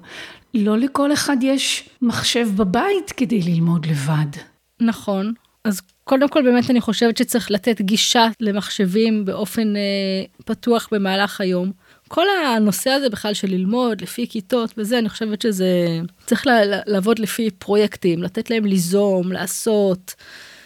[0.54, 4.40] לא לכל אחד יש מחשב בבית כדי ללמוד לבד.
[4.80, 5.34] נכון.
[5.64, 9.82] אז קודם כל באמת אני חושבת שצריך לתת גישה למחשבים באופן אה,
[10.46, 11.72] פתוח במהלך היום.
[12.08, 16.48] כל הנושא הזה בכלל של ללמוד לפי כיתות וזה, אני חושבת שזה צריך
[16.86, 20.16] לעבוד לפי פרויקטים, לתת להם ליזום, לעשות.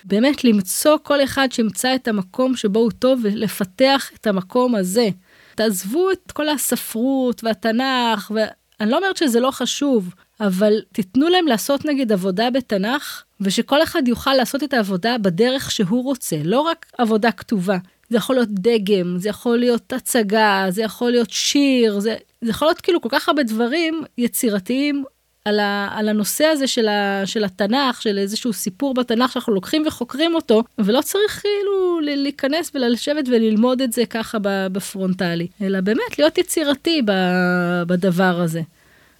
[0.05, 5.09] באמת למצוא כל אחד שימצא את המקום שבו הוא טוב ולפתח את המקום הזה.
[5.55, 8.31] תעזבו את כל הספרות והתנ"ך
[8.81, 14.07] אני לא אומרת שזה לא חשוב, אבל תיתנו להם לעשות נגיד עבודה בתנ"ך, ושכל אחד
[14.07, 17.77] יוכל לעשות את העבודה בדרך שהוא רוצה, לא רק עבודה כתובה.
[18.09, 22.67] זה יכול להיות דגם, זה יכול להיות הצגה, זה יכול להיות שיר, זה, זה יכול
[22.67, 25.03] להיות כאילו כל כך הרבה דברים יצירתיים
[25.45, 29.83] על, ה, על הנושא הזה של, ה, של התנ"ך, של איזשהו סיפור בתנ"ך שאנחנו לוקחים
[29.87, 36.37] וחוקרים אותו, ולא צריך כאילו להיכנס ולשבת וללמוד את זה ככה בפרונטלי, אלא באמת להיות
[36.37, 37.01] יצירתי
[37.87, 38.61] בדבר הזה.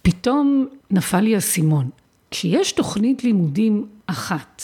[0.02, 1.90] פתאום נפל לי האסימון.
[2.30, 4.62] כשיש תוכנית לימודים אחת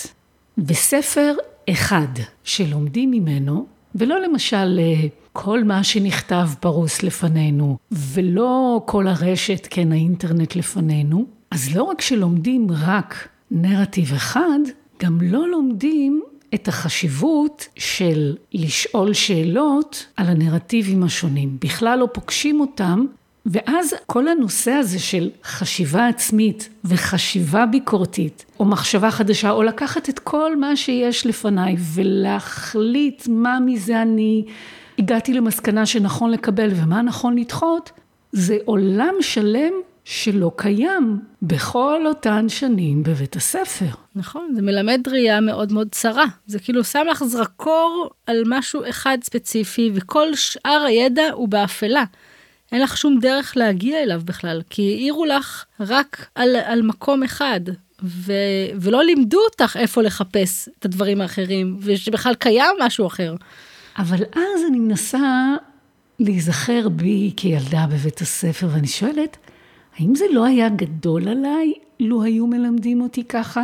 [0.58, 1.34] וספר
[1.70, 2.08] אחד
[2.44, 10.56] שלומדים ממנו, ולא למשל אה, כל מה שנכתב פרוס לפנינו, ולא כל הרשת, כן, האינטרנט
[10.56, 14.58] לפנינו, אז לא רק שלומדים רק נרטיב אחד,
[15.02, 16.22] גם לא לומדים
[16.54, 21.56] את החשיבות של לשאול שאלות על הנרטיבים השונים.
[21.60, 23.04] בכלל לא פוגשים אותם
[23.46, 30.18] ואז כל הנושא הזה של חשיבה עצמית וחשיבה ביקורתית, או מחשבה חדשה, או לקחת את
[30.18, 34.44] כל מה שיש לפניי ולהחליט מה מזה אני
[34.98, 37.90] הגעתי למסקנה שנכון לקבל ומה נכון לדחות,
[38.32, 39.72] זה עולם שלם
[40.04, 43.86] שלא קיים בכל אותן שנים בבית הספר.
[44.14, 46.24] נכון, זה מלמד ראייה מאוד מאוד צרה.
[46.46, 52.04] זה כאילו שם לך זרקור על משהו אחד ספציפי, וכל שאר הידע הוא באפלה.
[52.72, 57.60] אין לך שום דרך להגיע אליו בכלל, כי העירו לך רק על, על מקום אחד,
[58.02, 58.32] ו,
[58.80, 63.34] ולא לימדו אותך איפה לחפש את הדברים האחרים, ושבכלל קיים משהו אחר.
[63.98, 65.54] אבל אז אני מנסה
[66.18, 69.36] להיזכר בי כילדה בבית הספר, ואני שואלת,
[70.00, 73.62] האם זה לא היה גדול עליי לו היו מלמדים אותי ככה?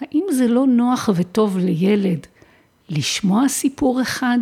[0.00, 2.26] האם זה לא נוח וטוב לילד
[2.90, 4.38] לשמוע סיפור אחד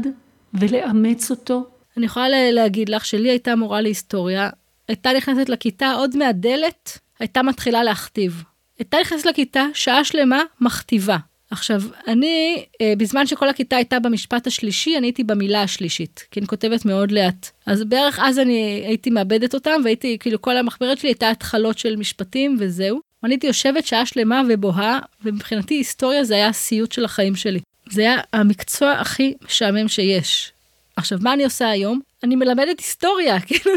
[0.54, 1.64] ולאמץ אותו?
[1.96, 4.50] אני יכולה להגיד לך שלי הייתה מורה להיסטוריה,
[4.88, 8.42] הייתה נכנסת לכיתה עוד מהדלת, הייתה מתחילה להכתיב.
[8.78, 11.16] הייתה נכנסת לכיתה שעה שלמה מכתיבה.
[11.50, 16.46] עכשיו, אני, אה, בזמן שכל הכיתה הייתה במשפט השלישי, אני הייתי במילה השלישית, כי אני
[16.46, 17.50] כותבת מאוד לאט.
[17.66, 21.96] אז בערך אז אני הייתי מאבדת אותם, והייתי, כאילו, כל המחברת שלי הייתה התחלות של
[21.96, 23.00] משפטים וזהו.
[23.24, 27.60] אני הייתי יושבת שעה שלמה ובוהה, ומבחינתי היסטוריה זה היה הסיוט של החיים שלי.
[27.90, 30.52] זה היה המקצוע הכי משעמם שיש.
[30.96, 32.00] עכשיו, מה אני עושה היום?
[32.24, 33.72] אני מלמדת היסטוריה, כאילו,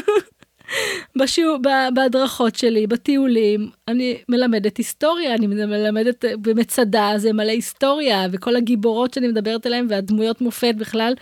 [1.16, 1.58] בשיעור,
[1.94, 9.28] בהדרכות שלי, בטיולים, אני מלמדת היסטוריה, אני מלמדת במצדה, זה מלא היסטוריה, וכל הגיבורות שאני
[9.28, 11.14] מדברת עליהן, והדמויות מופת בכלל,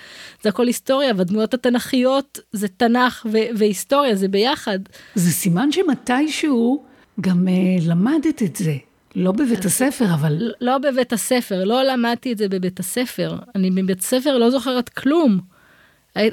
[0.43, 4.79] זה הכל היסטוריה, והדמויות התנ"כיות זה תנ"ך והיסטוריה, זה ביחד.
[5.15, 6.83] זה סימן שמתישהו
[7.21, 8.75] גם uh, למדת את זה.
[9.15, 10.51] לא בבית הספר, אבל...
[10.61, 13.35] לא בבית הספר, לא למדתי את זה בבית הספר.
[13.55, 15.39] אני מבית הספר לא זוכרת כלום.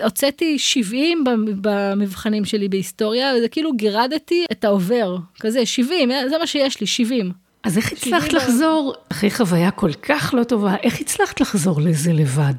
[0.03, 1.25] הוצאתי 70
[1.61, 7.33] במבחנים שלי בהיסטוריה, וזה כאילו גירדתי את העובר, כזה 70, זה מה שיש לי, 70.
[7.63, 12.55] אז איך הצלחת לחזור, אחרי חוויה כל כך לא טובה, איך הצלחת לחזור לזה לבד?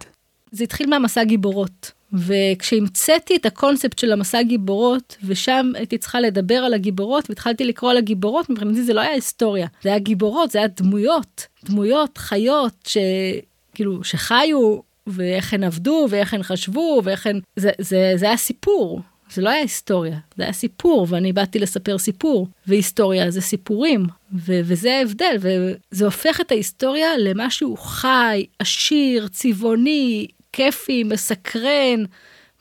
[0.51, 1.91] זה התחיל מהמסע גיבורות.
[2.13, 7.97] וכשהמצאתי את הקונספט של המסע גיבורות, ושם הייתי צריכה לדבר על הגיבורות, והתחלתי לקרוא על
[7.97, 14.03] הגיבורות, מבחינתי זה לא היה היסטוריה, זה היה גיבורות, זה היה דמויות, דמויות חיות, שכאילו,
[14.03, 17.39] שחיו ואיך הן עבדו, ואיך הן חשבו, ואיך הן...
[17.55, 19.01] זה, זה, זה היה סיפור,
[19.33, 24.61] זה לא היה היסטוריה, זה היה סיפור, ואני באתי לספר סיפור, והיסטוריה זה סיפורים, ו-
[24.63, 32.03] וזה ההבדל, וזה הופך את ההיסטוריה למשהו חי, עשיר, צבעוני, כיפי, מסקרן,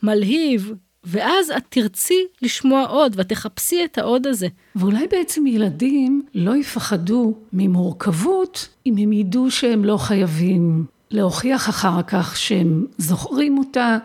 [0.03, 0.73] מלהיב,
[1.05, 4.49] ואז את תרצי לשמוע עוד, ואת תחפשי את העוד הזה.
[4.77, 12.37] ואולי בעצם ילדים לא יפחדו ממורכבות אם הם ידעו שהם לא חייבים להוכיח אחר כך
[12.37, 13.99] שהם זוכרים אותה,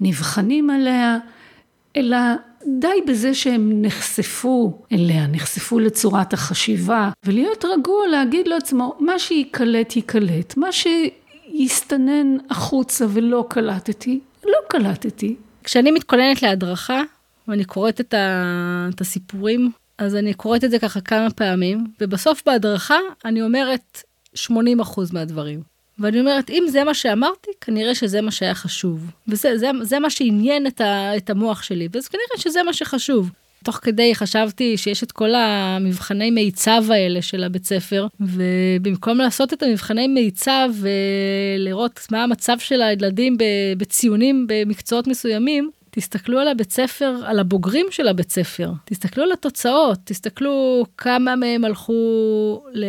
[0.00, 1.18] נבחנים עליה,
[1.96, 2.16] אלא
[2.66, 10.56] די בזה שהם נחשפו אליה, נחשפו לצורת החשיבה, ולהיות רגוע להגיד לעצמו, מה שייקלט ייקלט,
[10.56, 15.36] מה שיסתנן החוצה ולא קלטתי, לא קלטתי.
[15.64, 17.02] כשאני מתכוננת להדרכה,
[17.48, 18.88] ואני קוראת את, ה...
[18.94, 24.02] את הסיפורים, אז אני קוראת את זה ככה כמה פעמים, ובסוף בהדרכה אני אומרת
[24.34, 24.78] 80
[25.12, 25.62] מהדברים.
[26.00, 29.10] ואני אומרת, אם זה מה שאמרתי, כנראה שזה מה שהיה חשוב.
[29.28, 33.30] וזה זה, זה מה שעניין את, ה, את המוח שלי, ואז כנראה שזה מה שחשוב.
[33.64, 39.62] תוך כדי חשבתי שיש את כל המבחני מיצב האלה של הבית ספר, ובמקום לעשות את
[39.62, 43.36] המבחני מיצב ולראות מה המצב של הילדים
[43.76, 49.98] בציונים במקצועות מסוימים, תסתכלו על הבית ספר, על הבוגרים של הבית ספר, תסתכלו על התוצאות,
[50.04, 51.92] תסתכלו כמה מהם הלכו
[52.72, 52.84] ל-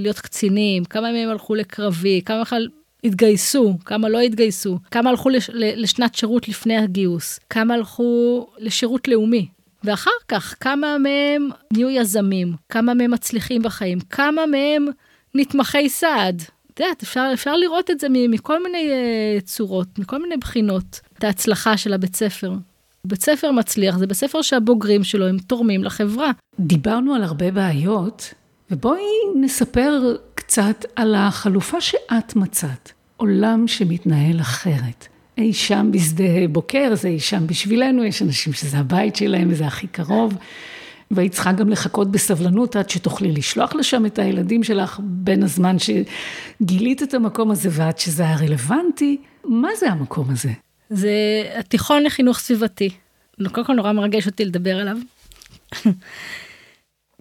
[0.00, 2.68] להיות קצינים, כמה מהם הלכו לקרבי, כמה בכלל
[3.04, 9.48] התגייסו, כמה לא התגייסו, כמה הלכו לש- לשנת שירות לפני הגיוס, כמה הלכו לשירות לאומי.
[9.84, 14.86] ואחר כך, כמה מהם נהיו יזמים, כמה מהם מצליחים בחיים, כמה מהם
[15.34, 16.42] נתמכי סעד.
[16.74, 21.00] את יודעת, אפשר, אפשר לראות את זה מכל מיני uh, צורות, מכל מיני בחינות.
[21.18, 22.52] את ההצלחה של הבית ספר.
[23.04, 26.30] בית ספר מצליח זה בית ספר שהבוגרים שלו הם תורמים לחברה.
[26.60, 28.34] דיברנו על הרבה בעיות,
[28.70, 29.02] ובואי
[29.36, 35.08] נספר קצת על החלופה שאת מצאת, עולם שמתנהל אחרת.
[35.38, 39.86] אי שם בשדה בוקר, זה אי שם בשבילנו, יש אנשים שזה הבית שלהם וזה הכי
[39.86, 40.34] קרוב.
[41.12, 47.02] והיית צריכה גם לחכות בסבלנות עד שתוכלי לשלוח לשם את הילדים שלך בין הזמן שגילית
[47.02, 49.16] את המקום הזה ועד שזה היה רלוונטי.
[49.44, 50.50] מה זה המקום הזה?
[50.90, 51.12] זה
[51.56, 52.90] התיכון לחינוך סביבתי.
[53.52, 54.96] קודם כל נורא מרגש אותי לדבר עליו.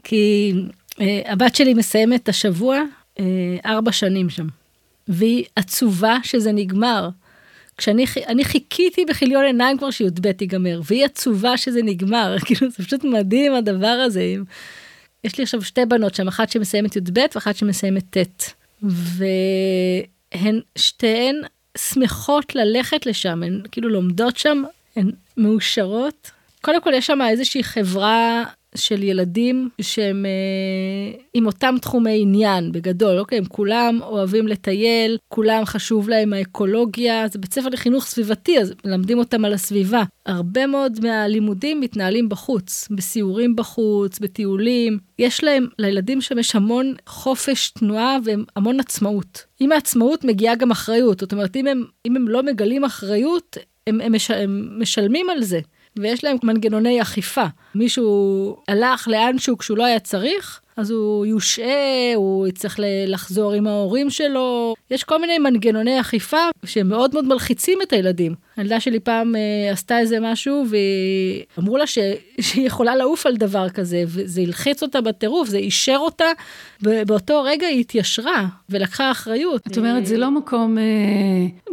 [0.03, 0.53] כי
[1.01, 2.79] אה, הבת שלי מסיימת השבוע
[3.19, 3.25] אה,
[3.65, 4.47] ארבע שנים שם,
[5.07, 7.09] והיא עצובה שזה נגמר.
[7.81, 13.03] כשאני אני חיכיתי בכיליון עיניים כבר שי"ב ייגמר, והיא עצובה שזה נגמר, כאילו זה פשוט
[13.03, 14.35] מדהים הדבר הזה.
[15.23, 21.35] יש לי עכשיו שתי בנות שם, אחת שמסיימת י"ב ואחת שמסיימת ט', והן שתיהן
[21.77, 24.63] שמחות ללכת לשם, הן כאילו לומדות שם,
[24.95, 26.31] הן מאושרות.
[26.61, 28.43] קודם כל יש שם איזושהי חברה
[28.75, 33.37] של ילדים שהם אה, עם אותם תחומי עניין בגדול, אוקיי?
[33.37, 39.19] הם כולם אוהבים לטייל, כולם חשוב להם האקולוגיה, זה בית ספר לחינוך סביבתי, אז מלמדים
[39.19, 40.03] אותם על הסביבה.
[40.25, 44.99] הרבה מאוד מהלימודים מתנהלים בחוץ, בסיורים בחוץ, בטיולים.
[45.19, 49.43] יש להם, לילדים שם יש המון חופש תנועה והמון עצמאות.
[49.59, 53.57] עם העצמאות מגיעה גם אחריות, זאת אומרת, אם הם, אם הם לא מגלים אחריות,
[53.87, 55.59] הם, הם, מש, הם משלמים על זה.
[55.95, 57.45] ויש להם מנגנוני אכיפה.
[57.75, 64.09] מישהו הלך לאנשהו כשהוא לא היה צריך, אז הוא יושעה, הוא יצטרך לחזור עם ההורים
[64.09, 64.73] שלו.
[64.91, 68.35] יש כל מיני מנגנוני אכיפה שמאוד מאוד מלחיצים את הילדים.
[68.57, 70.65] הילדה שלי פעם אה, עשתה איזה משהו
[71.57, 71.97] ואמרו לה ש...
[72.41, 76.25] שהיא יכולה לעוף על דבר כזה, וזה הלחיץ אותה בטירוף, זה אישר אותה,
[76.81, 79.67] ובאותו רגע היא התיישרה ולקחה אחריות.
[79.67, 80.83] את אומרת, זה לא מקום אה,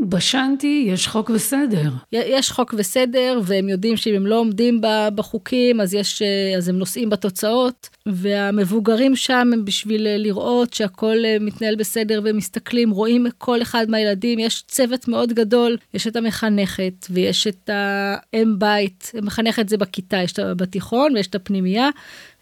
[0.00, 1.90] בשנתי, יש חוק וסדר.
[2.12, 4.80] יש חוק וסדר, והם יודעים שאם הם לא עומדים
[5.14, 11.16] בחוקים, אז, יש, אה, אז הם נושאים בתוצאות, והמבוגרים שם הם בשביל אה, לראות שהכל
[11.24, 17.06] אה, מתנהל בסדר ומסתכלים, רואים כל אחד מהילדים, יש צוות מאוד גדול, יש את המחנכת
[17.10, 21.88] ויש את האם בית, מחנכת זה בכיתה, יש את בתיכון ויש את הפנימייה,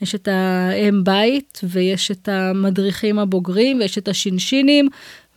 [0.02, 4.88] יש את האם בית ויש את המדריכים הבוגרים ויש את השינשינים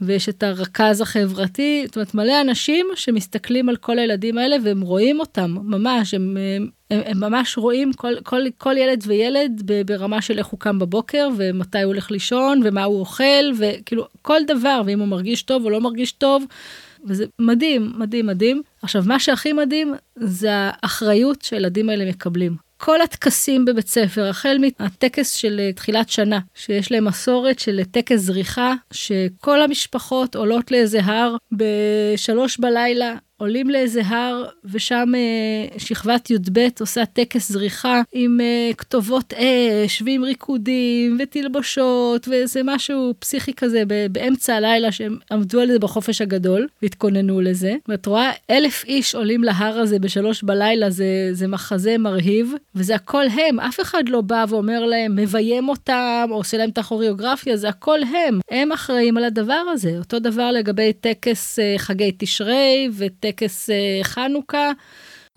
[0.01, 5.19] ויש את הרכז החברתי, זאת אומרת מלא אנשים שמסתכלים על כל הילדים האלה והם רואים
[5.19, 10.47] אותם ממש, הם, הם, הם ממש רואים כל, כל, כל ילד וילד ברמה של איך
[10.47, 15.07] הוא קם בבוקר ומתי הוא הולך לישון ומה הוא אוכל וכאילו כל דבר ואם הוא
[15.07, 16.43] מרגיש טוב או לא מרגיש טוב.
[17.05, 18.61] וזה מדהים, מדהים, מדהים.
[18.81, 22.55] עכשיו, מה שהכי מדהים זה האחריות שהילדים האלה מקבלים.
[22.77, 28.19] כל הטקסים בבית ספר, החל מהטקס של אה, תחילת שנה, שיש להם מסורת של טקס
[28.19, 36.67] זריחה, שכל המשפחות עולות לאיזה הר בשלוש בלילה, עולים לאיזה הר, ושם אה, שכבת י"ב
[36.79, 44.55] עושה טקס זריחה עם אה, כתובות אש, ועם ריקודים, ותלבושות, ואיזה משהו פסיכי כזה באמצע
[44.55, 47.75] הלילה, שהם עמדו על זה בחופש הגדול, והתכוננו לזה.
[47.87, 53.25] ואת רואה אלף איש עולים להר הזה בשלוש בלילה, זה, זה מחזה מרהיב, וזה הכל
[53.27, 57.69] הם, אף אחד לא בא ואומר להם, מביים אותם, או עושה להם את הכוריאוגרפיה, זה
[57.69, 58.39] הכל הם.
[58.51, 59.97] הם אחראים על הדבר הזה.
[59.97, 63.28] אותו דבר לגבי טקס אה, חגי תשרי, וטקס...
[63.31, 64.71] טקס אה, חנוכה.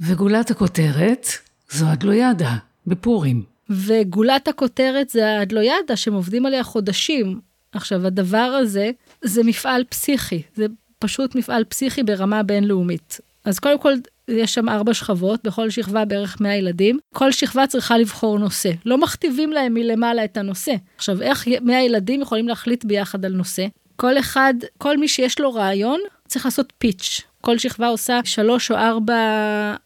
[0.00, 1.26] וגולת הכותרת
[1.70, 3.42] זו הדלוידה, בפורים.
[3.70, 7.40] וגולת הכותרת זה הדלוידה שהם עובדים עליה חודשים.
[7.72, 8.90] עכשיו, הדבר הזה
[9.22, 10.66] זה מפעל פסיכי, זה
[10.98, 13.20] פשוט מפעל פסיכי ברמה בינלאומית.
[13.44, 13.92] אז קודם כל,
[14.28, 16.98] יש שם ארבע שכבות, בכל שכבה בערך 100 ילדים.
[17.14, 18.70] כל שכבה צריכה לבחור נושא.
[18.86, 20.74] לא מכתיבים להם מלמעלה את הנושא.
[20.96, 23.66] עכשיו, איך 100 ילדים יכולים להחליט ביחד על נושא?
[23.96, 27.22] כל אחד, כל מי שיש לו רעיון, צריך לעשות פיץ'.
[27.44, 29.14] כל שכבה עושה שלוש או ארבע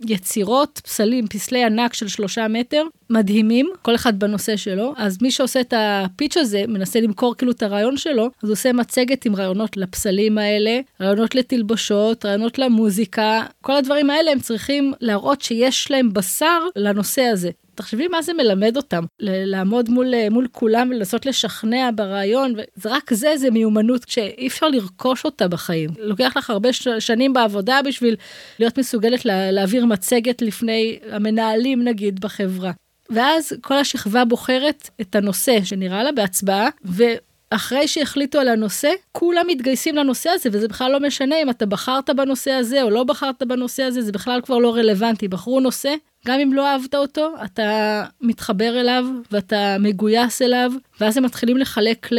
[0.00, 4.94] יצירות, פסלים, פסלי ענק של שלושה מטר, מדהימים, כל אחד בנושא שלו.
[4.96, 8.72] אז מי שעושה את הפיץ' הזה, מנסה למכור כאילו את הרעיון שלו, אז הוא עושה
[8.72, 15.42] מצגת עם רעיונות לפסלים האלה, רעיונות לתלבושות, רעיונות למוזיקה, כל הדברים האלה הם צריכים להראות
[15.42, 17.50] שיש להם בשר לנושא הזה.
[17.76, 23.36] תחשבי מה זה מלמד אותם, לעמוד מול, מול כולם ולנסות לשכנע ברעיון, וזה רק זה,
[23.36, 25.90] זה מיומנות שאי אפשר לרכוש אותה בחיים.
[25.98, 28.16] לוקח לך הרבה שנים בעבודה בשביל
[28.58, 32.72] להיות מסוגלת לה, להעביר מצגת לפני המנהלים נגיד בחברה.
[33.10, 37.04] ואז כל השכבה בוחרת את הנושא שנראה לה בהצבעה, ו...
[37.50, 42.10] אחרי שהחליטו על הנושא, כולם מתגייסים לנושא הזה, וזה בכלל לא משנה אם אתה בחרת
[42.10, 45.28] בנושא הזה או לא בחרת בנושא הזה, זה בכלל כבר לא רלוונטי.
[45.28, 45.94] בחרו נושא,
[46.26, 52.12] גם אם לא אהבת אותו, אתה מתחבר אליו ואתה מגויס אליו, ואז הם מתחילים לחלק
[52.12, 52.18] ל...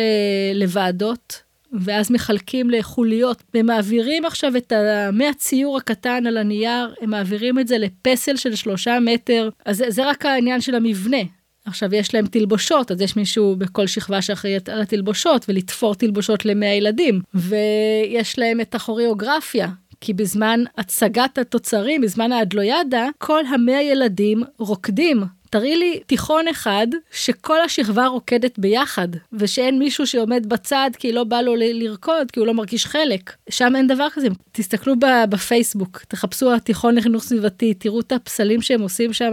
[0.56, 1.42] לוועדות,
[1.74, 5.12] ואז מחלקים לחוליות, ומעבירים עכשיו את ה...
[5.12, 10.10] מהציור הקטן על הנייר, הם מעבירים את זה לפסל של שלושה מטר, אז זה, זה
[10.10, 11.18] רק העניין של המבנה.
[11.66, 16.74] עכשיו יש להם תלבושות, אז יש מישהו בכל שכבה שאחראית על התלבושות, ולתפור תלבושות למאה
[16.74, 19.68] ילדים, ויש להם את הכוריאוגרפיה,
[20.02, 25.24] כי בזמן הצגת התוצרים, בזמן האדלוידה, כל המאה ילדים רוקדים.
[25.50, 31.42] תראי לי תיכון אחד שכל השכבה רוקדת ביחד, ושאין מישהו שעומד בצד כי לא בא
[31.42, 33.34] לו לרקוד, כי הוא לא מרגיש חלק.
[33.50, 34.28] שם אין דבר כזה.
[34.52, 34.94] תסתכלו
[35.30, 39.32] בפייסבוק, תחפשו התיכון לחינוך סביבתי, תראו את הפסלים שהם עושים שם,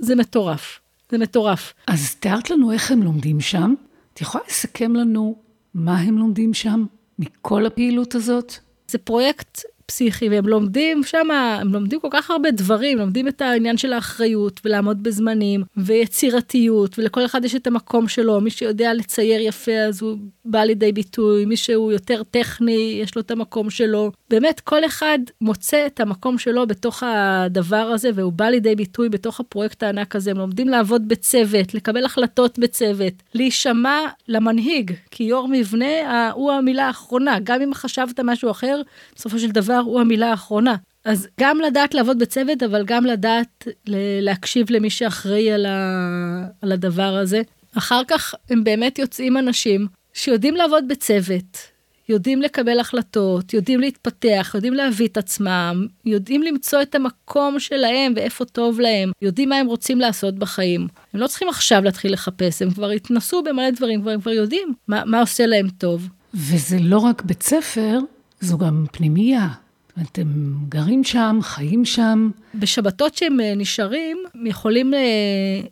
[0.00, 0.80] זה מטורף.
[1.10, 1.72] זה מטורף.
[1.86, 3.74] אז תיארת לנו איך הם לומדים שם.
[4.14, 5.36] את יכולה לסכם לנו
[5.74, 6.84] מה הם לומדים שם
[7.18, 8.54] מכל הפעילות הזאת?
[8.88, 9.60] זה פרויקט
[9.90, 14.60] פסיכי, והם לומדים שם, הם לומדים כל כך הרבה דברים, לומדים את העניין של האחריות,
[14.64, 20.16] ולעמוד בזמנים, ויצירתיות, ולכל אחד יש את המקום שלו, מי שיודע לצייר יפה אז הוא
[20.50, 24.12] בא לידי ביטוי, מי שהוא יותר טכני, יש לו את המקום שלו.
[24.30, 29.40] באמת, כל אחד מוצא את המקום שלו בתוך הדבר הזה, והוא בא לידי ביטוי בתוך
[29.40, 30.30] הפרויקט הענק הזה.
[30.30, 37.38] הם לומדים לעבוד בצוות, לקבל החלטות בצוות, להישמע למנהיג, כי יו"ר מבנה הוא המילה האחרונה.
[37.44, 38.80] גם אם חשבת משהו אחר,
[39.16, 40.76] בסופו של דבר הוא המילה האחרונה.
[41.04, 43.68] אז גם לדעת לעבוד בצוות, אבל גם לדעת
[44.22, 45.66] להקשיב למי שאחראי על,
[46.72, 47.42] הדבר הזה.
[47.78, 49.86] אחר כך הם באמת יוצאים אנשים
[50.18, 51.58] שיודעים לעבוד בצוות,
[52.08, 58.44] יודעים לקבל החלטות, יודעים להתפתח, יודעים להביא את עצמם, יודעים למצוא את המקום שלהם ואיפה
[58.44, 60.88] טוב להם, יודעים מה הם רוצים לעשות בחיים.
[61.14, 64.74] הם לא צריכים עכשיו להתחיל לחפש, הם כבר התנסו במלא דברים, כבר, הם כבר יודעים
[64.88, 66.08] מה, מה עושה להם טוב.
[66.34, 67.98] וזה לא רק בית ספר,
[68.40, 69.48] זו גם פנימייה.
[70.02, 72.30] אתם גרים שם, חיים שם.
[72.54, 75.00] בשבתות שהם אה, נשארים, הם יכולים אה,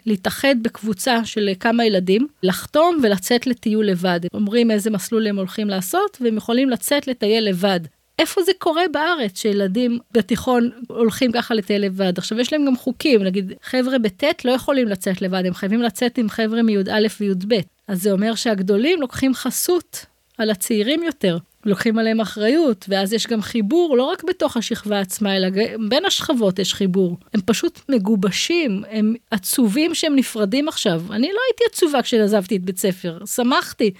[0.06, 4.20] להתאחד בקבוצה של כמה ילדים, לחתום ולצאת לטיול לבד.
[4.22, 7.80] הם אומרים איזה מסלול הם הולכים לעשות, והם יכולים לצאת לטייל לבד.
[8.18, 12.18] איפה זה קורה בארץ שילדים בתיכון הולכים ככה לטייל לבד?
[12.18, 16.18] עכשיו יש להם גם חוקים, נגיד חבר'ה בט' לא יכולים לצאת לבד, הם חייבים לצאת
[16.18, 17.54] עם חבר'ה מי"א וי"ב.
[17.88, 20.06] אז זה אומר שהגדולים לוקחים חסות
[20.38, 21.38] על הצעירים יותר.
[21.66, 25.48] לוקחים עליהם אחריות, ואז יש גם חיבור לא רק בתוך השכבה עצמה, אלא
[25.88, 27.16] בין השכבות יש חיבור.
[27.34, 31.02] הם פשוט מגובשים, הם עצובים שהם נפרדים עכשיו.
[31.10, 33.90] אני לא הייתי עצובה כשעזבתי את בית ספר, שמחתי.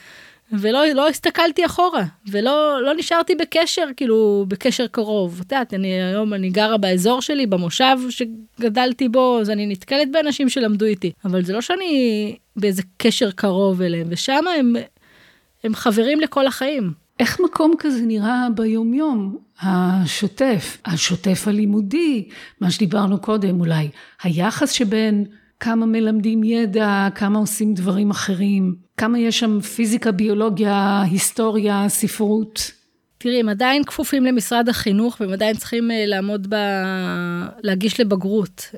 [0.53, 5.41] ולא לא הסתכלתי אחורה, ולא לא נשארתי בקשר, כאילו, בקשר קרוב.
[5.47, 10.49] את יודעת, אני היום, אני גרה באזור שלי, במושב שגדלתי בו, אז אני נתקלת באנשים
[10.49, 11.12] שלמדו איתי.
[11.25, 14.77] אבל זה לא שאני באיזה קשר קרוב אליהם, ושם הם,
[15.64, 17.05] הם חברים לכל החיים.
[17.21, 22.29] איך מקום כזה נראה ביומיום, השוטף, השוטף הלימודי,
[22.61, 23.89] מה שדיברנו קודם אולי,
[24.23, 25.25] היחס שבין
[25.61, 32.71] כמה מלמדים ידע, כמה עושים דברים אחרים, כמה יש שם פיזיקה, ביולוגיה, היסטוריה, ספרות.
[33.19, 36.57] תראי, הם עדיין כפופים למשרד החינוך והם עדיין צריכים אה, לעמוד ב...
[37.62, 38.71] להגיש לבגרות.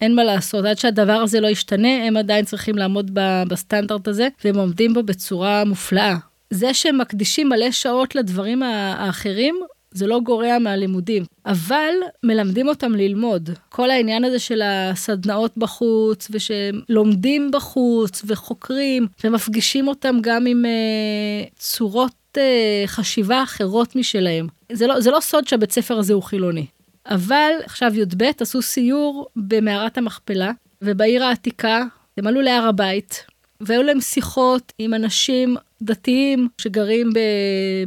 [0.00, 3.10] אין מה לעשות, עד שהדבר הזה לא ישתנה, הם עדיין צריכים לעמוד
[3.48, 6.16] בסטנדרט הזה, והם עומדים בו בצורה מופלאה.
[6.50, 11.92] זה שהם מקדישים מלא שעות לדברים האחרים, זה לא גורע מהלימודים, אבל
[12.22, 13.50] מלמדים אותם ללמוד.
[13.68, 21.54] כל העניין הזה של הסדנאות בחוץ, ושהם לומדים בחוץ, וחוקרים, ומפגישים אותם גם עם uh,
[21.58, 22.38] צורות uh,
[22.86, 24.46] חשיבה אחרות משלהם.
[24.72, 26.66] זה לא, זה לא סוד שהבית ספר הזה הוא חילוני.
[27.06, 30.50] אבל עכשיו י"ב עשו סיור במערת המכפלה,
[30.82, 31.84] ובעיר העתיקה
[32.16, 33.24] הם עלו להר הבית,
[33.60, 37.18] והיו להם שיחות עם אנשים דתיים שגרים ב...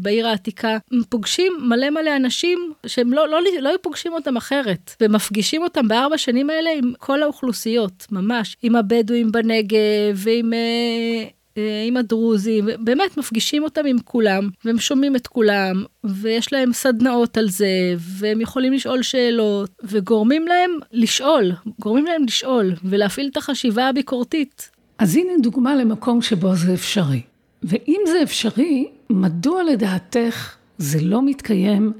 [0.01, 4.95] בעיר העתיקה, הם פוגשים מלא מלא אנשים שהם לא, לא, לא היו פוגשים אותם אחרת,
[5.01, 9.77] ומפגישים אותם בארבע שנים האלה עם כל האוכלוסיות, ממש, עם הבדואים בנגב
[10.15, 10.53] ועם...
[10.53, 16.73] אה, אה, עם הדרוזים, באמת מפגישים אותם עם כולם, והם שומעים את כולם, ויש להם
[16.73, 23.37] סדנאות על זה, והם יכולים לשאול שאלות, וגורמים להם לשאול, גורמים להם לשאול, ולהפעיל את
[23.37, 24.69] החשיבה הביקורתית.
[24.99, 27.21] אז הנה דוגמה למקום שבו זה אפשרי.
[27.63, 31.93] ואם זה אפשרי, מדוע לדעתך זה לא מתקיים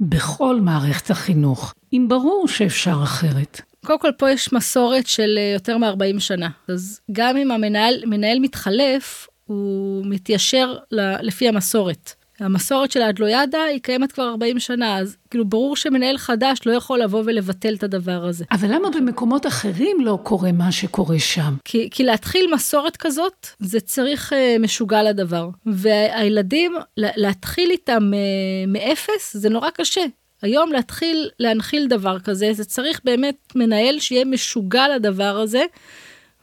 [0.00, 3.60] בכל מערכת החינוך, אם ברור שאפשר אחרת?
[3.86, 6.48] קודם כל, פה יש מסורת של אה, יותר מ-40 שנה.
[6.68, 10.76] אז גם אם המנהל מתחלף, הוא מתיישר
[11.20, 12.14] לפי המסורת.
[12.42, 16.98] המסורת של האדלוידה היא קיימת כבר 40 שנה, אז כאילו ברור שמנהל חדש לא יכול
[16.98, 18.44] לבוא ולבטל את הדבר הזה.
[18.50, 21.54] אבל למה במקומות אחרים לא קורה מה שקורה שם?
[21.64, 25.48] כי, כי להתחיל מסורת כזאת, זה צריך uh, משוגע לדבר.
[25.66, 30.02] והילדים, להתחיל איתם uh, מאפס, זה נורא קשה.
[30.42, 35.64] היום להתחיל להנחיל דבר כזה, זה צריך באמת מנהל שיהיה משוגע לדבר הזה.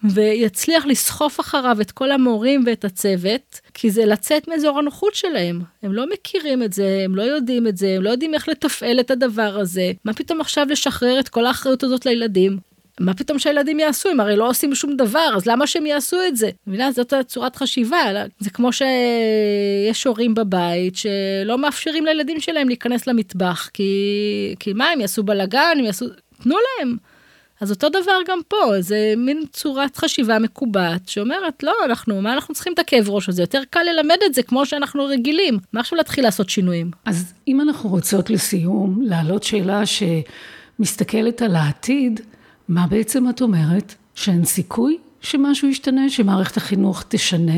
[0.03, 5.61] ויצליח לסחוף אחריו את כל המורים ואת הצוות, כי זה לצאת מאזור הנוחות שלהם.
[5.83, 8.99] הם לא מכירים את זה, הם לא יודעים את זה, הם לא יודעים איך לתפעל
[8.99, 9.91] את הדבר הזה.
[10.05, 12.57] מה פתאום עכשיו לשחרר את כל האחריות הזאת לילדים?
[12.99, 14.09] מה פתאום שהילדים יעשו?
[14.09, 16.49] הם הרי לא עושים שום דבר, אז למה שהם יעשו את זה?
[16.67, 16.91] מבינה?
[16.91, 17.97] זאת צורת חשיבה.
[18.39, 25.01] זה כמו שיש הורים בבית שלא מאפשרים לילדים שלהם להיכנס למטבח, כי, כי מה, הם
[25.01, 26.05] יעשו בלאגן, הם יעשו...
[26.43, 26.97] תנו להם.
[27.61, 32.53] אז אותו דבר גם פה, זה מין צורת חשיבה מקובעת שאומרת, לא, אנחנו, מה אנחנו
[32.53, 33.43] צריכים את הכאב ראש הזה?
[33.43, 35.57] יותר קל ללמד את זה כמו שאנחנו רגילים.
[35.73, 36.91] מה עכשיו להתחיל לעשות שינויים?
[37.05, 42.19] אז אם אנחנו רוצות לסיום, להעלות שאלה שמסתכלת על העתיד,
[42.67, 43.95] מה בעצם את אומרת?
[44.15, 46.09] שאין סיכוי שמשהו ישתנה?
[46.09, 47.53] שמערכת החינוך תשנה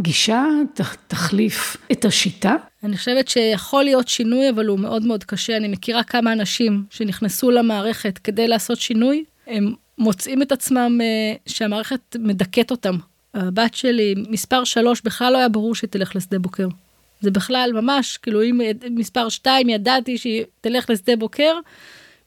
[0.00, 2.56] גישה ת, תחליף את השיטה?
[2.84, 5.56] אני חושבת שיכול להיות שינוי, אבל הוא מאוד מאוד קשה.
[5.56, 12.16] אני מכירה כמה אנשים שנכנסו למערכת כדי לעשות שינוי, הם מוצאים את עצמם אה, שהמערכת
[12.18, 12.96] מדכאת אותם.
[13.34, 16.68] הבת שלי, מספר שלוש, בכלל לא היה ברור שהיא תלך לשדה בוקר.
[17.20, 21.54] זה בכלל ממש, כאילו אם מספר שתיים ידעתי שהיא תלך לשדה בוקר,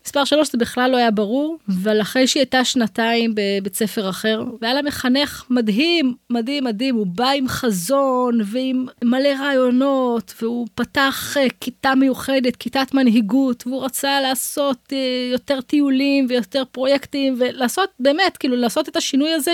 [0.06, 4.44] מספר שלוש זה בכלל לא היה ברור, אבל אחרי שהיא הייתה שנתיים בבית ספר אחר,
[4.62, 11.36] והיה לה מחנך מדהים, מדהים, מדהים, הוא בא עם חזון ועם מלא רעיונות, והוא פתח
[11.38, 14.96] uh, כיתה מיוחדת, כיתת מנהיגות, והוא רצה לעשות uh,
[15.32, 19.54] יותר טיולים ויותר פרויקטים, ולעשות באמת, כאילו לעשות את השינוי הזה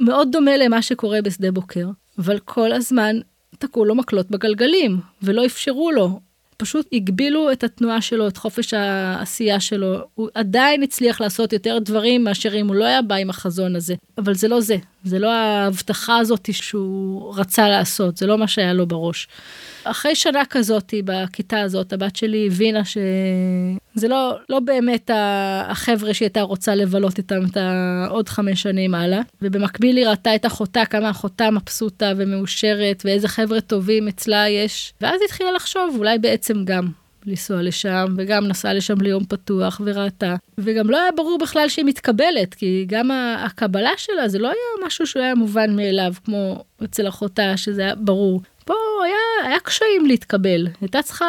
[0.00, 1.86] מאוד דומה למה שקורה בשדה בוקר,
[2.18, 3.16] אבל כל הזמן
[3.58, 6.20] תקעו לו מקלות בגלגלים, ולא אפשרו לו.
[6.56, 9.98] פשוט הגבילו את התנועה שלו, את חופש העשייה שלו.
[10.14, 13.94] הוא עדיין הצליח לעשות יותר דברים מאשר אם הוא לא היה בא עם החזון הזה.
[14.18, 18.72] אבל זה לא זה, זה לא ההבטחה הזאת שהוא רצה לעשות, זה לא מה שהיה
[18.72, 19.28] לו בראש.
[19.84, 26.42] אחרי שנה כזאת בכיתה הזאת, הבת שלי הבינה שזה לא, לא באמת החבר'ה שהיא הייתה
[26.42, 29.20] רוצה לבלות איתם את העוד חמש שנים הלאה.
[29.42, 34.92] ובמקביל היא ראתה את אחותה, כמה אחותה מבסוטה ומאושרת, ואיזה חבר'ה טובים אצלה יש.
[35.00, 36.88] ואז היא התחילה לחשוב, אולי בעצם גם
[37.26, 40.34] לנסוע לשם, וגם נסעה לשם ליום פתוח וראתה.
[40.58, 45.06] וגם לא היה ברור בכלל שהיא מתקבלת, כי גם הקבלה שלה זה לא היה משהו
[45.06, 48.40] שהיה מובן מאליו, כמו אצל אחותה, שזה היה ברור.
[48.64, 51.26] פה היה, היה קשיים להתקבל, הייתה צריכה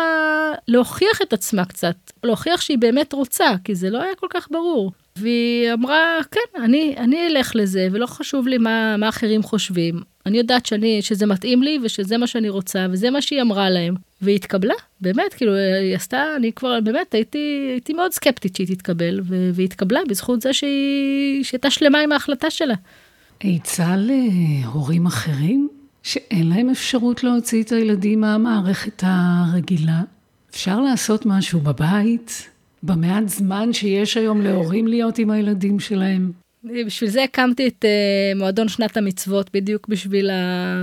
[0.68, 4.92] להוכיח את עצמה קצת, להוכיח שהיא באמת רוצה, כי זה לא היה כל כך ברור.
[5.16, 10.02] והיא אמרה, כן, אני, אני אלך לזה, ולא חשוב לי מה, מה אחרים חושבים.
[10.26, 13.96] אני יודעת שאני, שזה מתאים לי, ושזה מה שאני רוצה, וזה מה שהיא אמרה להם.
[14.22, 19.20] והיא התקבלה, באמת, כאילו, היא עשתה, אני כבר, באמת, הייתי, הייתי מאוד סקפטית שהיא תתקבל,
[19.54, 22.76] והיא התקבלה בזכות זה שהיא, שהייתה שלמה עם ההחלטה שלה.
[23.40, 25.70] עצה להורים אחרים
[26.06, 30.02] שאין להם אפשרות להוציא את הילדים מהמערכת הרגילה.
[30.52, 32.50] אפשר לעשות משהו בבית,
[32.84, 36.32] במעט זמן שיש היום להורים להיות עם הילדים שלהם.
[36.86, 40.30] בשביל זה הקמתי את uh, מועדון שנת המצוות, בדיוק בשביל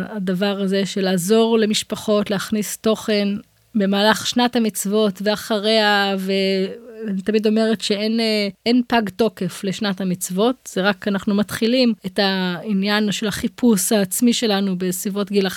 [0.09, 3.29] הדבר הזה של לעזור למשפחות להכניס תוכן
[3.75, 6.17] במהלך שנת המצוות ואחריה,
[7.07, 8.49] ואני תמיד אומרת שאין אה,
[8.87, 15.31] פג תוקף לשנת המצוות, זה רק אנחנו מתחילים את העניין של החיפוש העצמי שלנו בסביבות
[15.31, 15.51] גיל 11-12,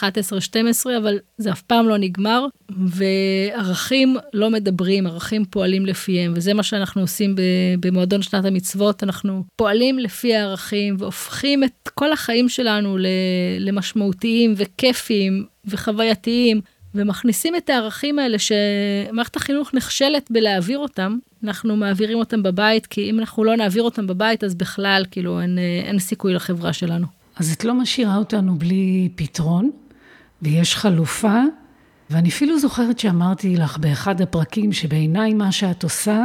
[0.97, 7.01] אבל זה אף פעם לא נגמר, וערכים לא מדברים, ערכים פועלים לפיהם, וזה מה שאנחנו
[7.01, 7.35] עושים
[7.79, 12.97] במועדון שנת המצוות, אנחנו פועלים לפי הערכים והופכים את כל החיים שלנו
[13.59, 16.61] למשמעותיים וכיפיים וחווייתיים.
[16.95, 23.19] ומכניסים את הערכים האלה שמערכת החינוך נכשלת בלהעביר אותם, אנחנו מעבירים אותם בבית, כי אם
[23.19, 27.07] אנחנו לא נעביר אותם בבית, אז בכלל, כאילו, אין, אין סיכוי לחברה שלנו.
[27.35, 29.71] אז את לא משאירה אותנו בלי פתרון,
[30.41, 31.41] ויש חלופה,
[32.09, 36.23] ואני אפילו זוכרת שאמרתי לך באחד הפרקים שבעיניי מה שאת עושה,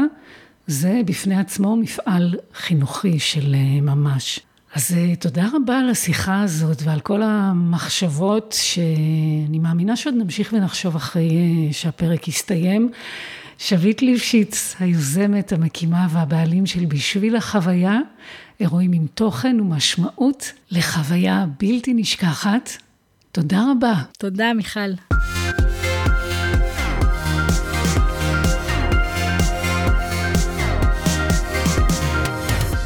[0.67, 4.41] זה בפני עצמו מפעל חינוכי של אה, ממש.
[4.75, 10.97] אז אה, תודה רבה על השיחה הזאת ועל כל המחשבות שאני מאמינה שעוד נמשיך ונחשוב
[10.97, 12.91] אחרי אה, שהפרק יסתיים.
[13.59, 17.99] שביט ליפשיץ, היוזמת, המקימה והבעלים של בשביל החוויה,
[18.61, 22.71] אירועים עם תוכן ומשמעות לחוויה בלתי נשכחת.
[23.33, 23.95] תודה רבה.
[24.19, 24.91] תודה, מיכל.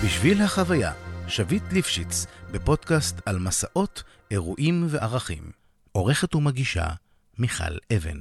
[0.05, 0.93] בשביל החוויה
[1.28, 5.50] שביט ליפשיץ, בפודקאסט על מסעות, אירועים וערכים.
[5.92, 6.86] עורכת ומגישה,
[7.38, 8.18] מיכל אבן.